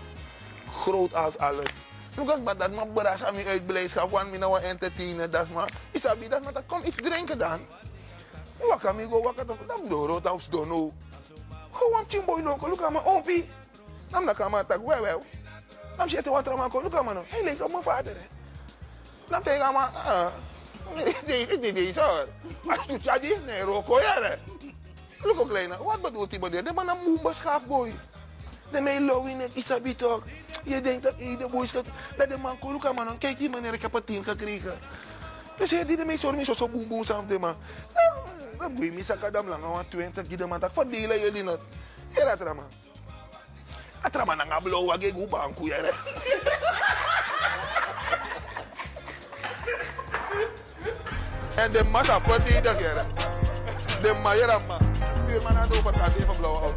Groot 0.82 1.16
als 1.16 1.38
alles. 1.38 1.70
Lukas, 2.16 2.40
maar 2.40 2.58
dat 2.58 2.76
maar 2.76 2.88
beras 2.88 3.24
aan 3.24 3.36
me 3.36 3.46
uitblijdschap, 3.46 4.10
want 4.10 4.32
me 4.32 4.38
nou 4.38 4.62
entertainen, 4.62 5.32
dat 5.32 5.50
maar. 5.50 5.70
Isabi, 5.92 6.28
dat 6.28 6.44
maar, 6.44 6.54
dat 6.54 6.64
kom 6.66 6.82
iets 6.84 6.96
drinken 6.96 7.38
dan. 7.38 7.60
Waka 8.58 8.92
mi 8.92 9.06
go, 9.06 9.22
waka 9.22 9.44
dan, 9.44 9.58
dan 9.68 9.82
do 9.90 10.06
rood 10.06 10.32
of 10.32 10.44
dono. 10.50 10.94
Gewoon 11.72 12.04
chimboy 12.08 12.42
loko, 12.42 12.70
luka 12.70 12.90
maar, 12.90 13.06
opi. 13.06 13.50
Dan 14.10 14.26
na 14.26 14.34
kama 14.34 14.64
tak 14.64 14.86
well. 14.86 15.20
Dan 15.98 16.10
zit 16.10 16.26
er 16.26 16.32
wat 16.32 16.48
er 16.48 16.58
maar, 16.58 16.70
luka 16.84 17.02
maar, 17.02 17.16
hij 17.28 17.44
leek 17.44 17.64
op 17.64 17.72
mijn 17.72 17.84
vader. 17.84 18.16
Dan 19.28 19.42
tegen 19.44 19.74
maar, 19.74 19.92
ah. 20.96 21.76
Is 21.76 21.96
hoor. 21.96 22.28
Als 22.68 22.86
je 22.88 23.12
het 23.12 23.24
is, 23.24 23.38
nee, 23.46 23.62
roko 23.62 24.00
jaren. 24.02 24.40
Look 25.22 25.40
ook 25.40 25.50
kleine, 25.50 25.78
wat 25.84 26.02
bedoelt 26.02 26.30
die 26.30 26.40
meneer? 26.40 26.64
De 26.64 26.74
man 26.74 26.90
een 26.90 26.98
moe 27.22 27.34
schaafboy. 27.34 27.94
De 28.72 28.82
mij 28.82 29.02
low 29.02 29.28
in 29.28 29.40
het 29.40 29.56
isabi 29.56 29.96
toch. 29.96 30.22
Je 30.64 30.82
denkt 30.82 31.04
dat 31.04 31.14
ieder 31.18 31.50
boy 31.50 31.68
schat. 31.68 31.86
Dat 32.18 32.30
de 32.30 32.38
man 32.38 32.60
kon, 32.60 32.72
look 32.72 32.94
man, 32.94 33.18
kijk 33.18 33.38
die 33.38 33.50
meneer, 33.50 33.74
ik 33.74 33.82
heb 33.82 33.94
een 33.94 34.04
tien 34.04 34.24
gekregen. 34.24 34.80
Dus 35.58 35.70
hij 35.70 35.86
die 35.86 35.96
de 35.96 36.06
mij 36.06 36.18
zorgen, 36.18 36.56
zo 36.56 36.70
boem 36.70 36.88
boem 36.88 37.06
samen 37.06 37.28
de 37.28 37.40
man. 37.40 37.56
Dan 38.58 38.72
moet 38.72 38.84
je 38.84 39.04
zeggen, 39.04 39.34
dat 39.34 39.46
lang, 39.46 39.64
want 39.64 39.90
20 39.90 40.28
die 40.28 40.38
de 40.38 40.46
man, 40.46 40.60
dat 40.60 40.72
verdelen 40.74 41.20
jullie 41.20 41.44
nog. 41.44 41.60
Ja, 42.10 42.26
dat 42.26 42.40
er 42.40 42.56
man. 42.56 42.68
Dat 44.02 44.16
er 44.16 44.26
man, 44.26 44.38
dan 44.38 44.48
gaan 44.48 44.64
blowen, 44.64 45.02
ik 45.02 45.16
En 51.58 51.72
de 51.72 51.84
man 51.84 52.04
dat 52.04 52.22
wordt 52.26 52.50
iedere 52.50 52.76
keer. 52.76 53.06
De 54.02 54.20
maier 54.24 54.52
aan 54.52 54.66
man. 54.66 54.80
Die 55.26 55.40
man 55.42 55.56
had 55.56 55.78
over 55.78 56.04
het 56.04 56.16
even 56.16 56.38
blauwe. 56.38 56.74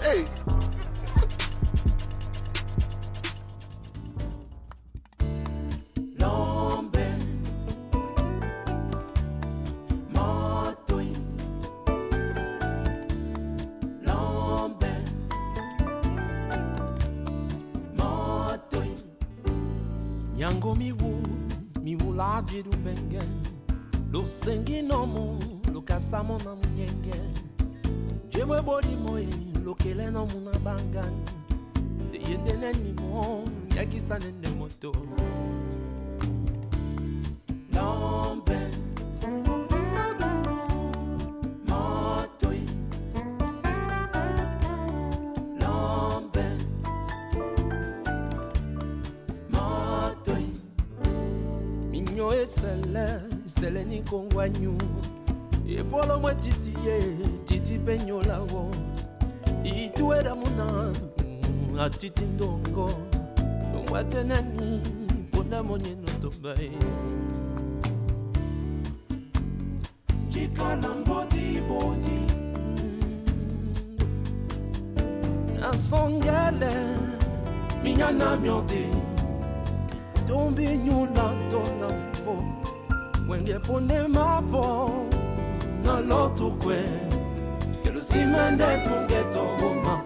Hey. 0.00 0.28
Yango 20.36 20.74
mi 20.74 20.92
woo 20.92 21.43
mulaji 22.14 22.62
lumenge 22.62 23.20
lusengi 24.12 24.82
lo 24.82 25.38
lukasa 25.72 26.22
mona 26.22 26.54
munyenge 26.54 27.20
njemwe 28.28 28.62
boli 28.62 28.96
moye 28.96 29.28
lokele 29.64 30.10
nomu 30.10 30.40
na 30.40 30.58
bangani 30.58 31.24
ndeyende 32.08 32.52
neni 32.52 32.92
mo 32.92 33.44
lunyakisa 33.68 34.18
nende 34.18 34.48
moto 34.48 34.92
no. 37.72 38.23
esala 52.44 53.20
ezala 53.46 53.82
nikongwanyu 53.90 54.76
ebwolo 55.78 56.20
mwa 56.20 56.34
titi 56.34 56.72
ye 56.86 56.96
titi 57.44 57.74
mpe 57.78 57.98
nyolawo 57.98 58.62
ituela 59.64 60.34
munamu 60.34 61.80
atiti 61.80 62.24
ndongo. 62.24 62.90
Longwa 63.72 64.02
nani 64.28 64.80
mpona 65.22 65.62
monyeno 65.62 66.10
toba 66.22 66.50
ye 66.62 66.70
njikala 70.28 70.88
mbotiboti 70.94 72.20
mm. 72.76 73.74
nasongele 75.60 76.74
minyana 77.82 78.36
myote. 78.36 78.84
Tombi 80.26 80.66
nyula 80.78 81.32
ntona 81.46 82.13
wengepondemapo 83.28 84.90
na 85.84 86.00
lotukwe 86.00 86.84
kelusimende 87.82 88.64
tungetoboma 88.84 90.00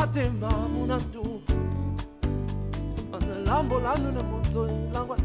atema 0.00 0.50
munandu 0.50 1.42
analambolanu 3.12 4.12
na 4.12 4.22
moto 4.22 4.68
ilangwa. 4.68 5.18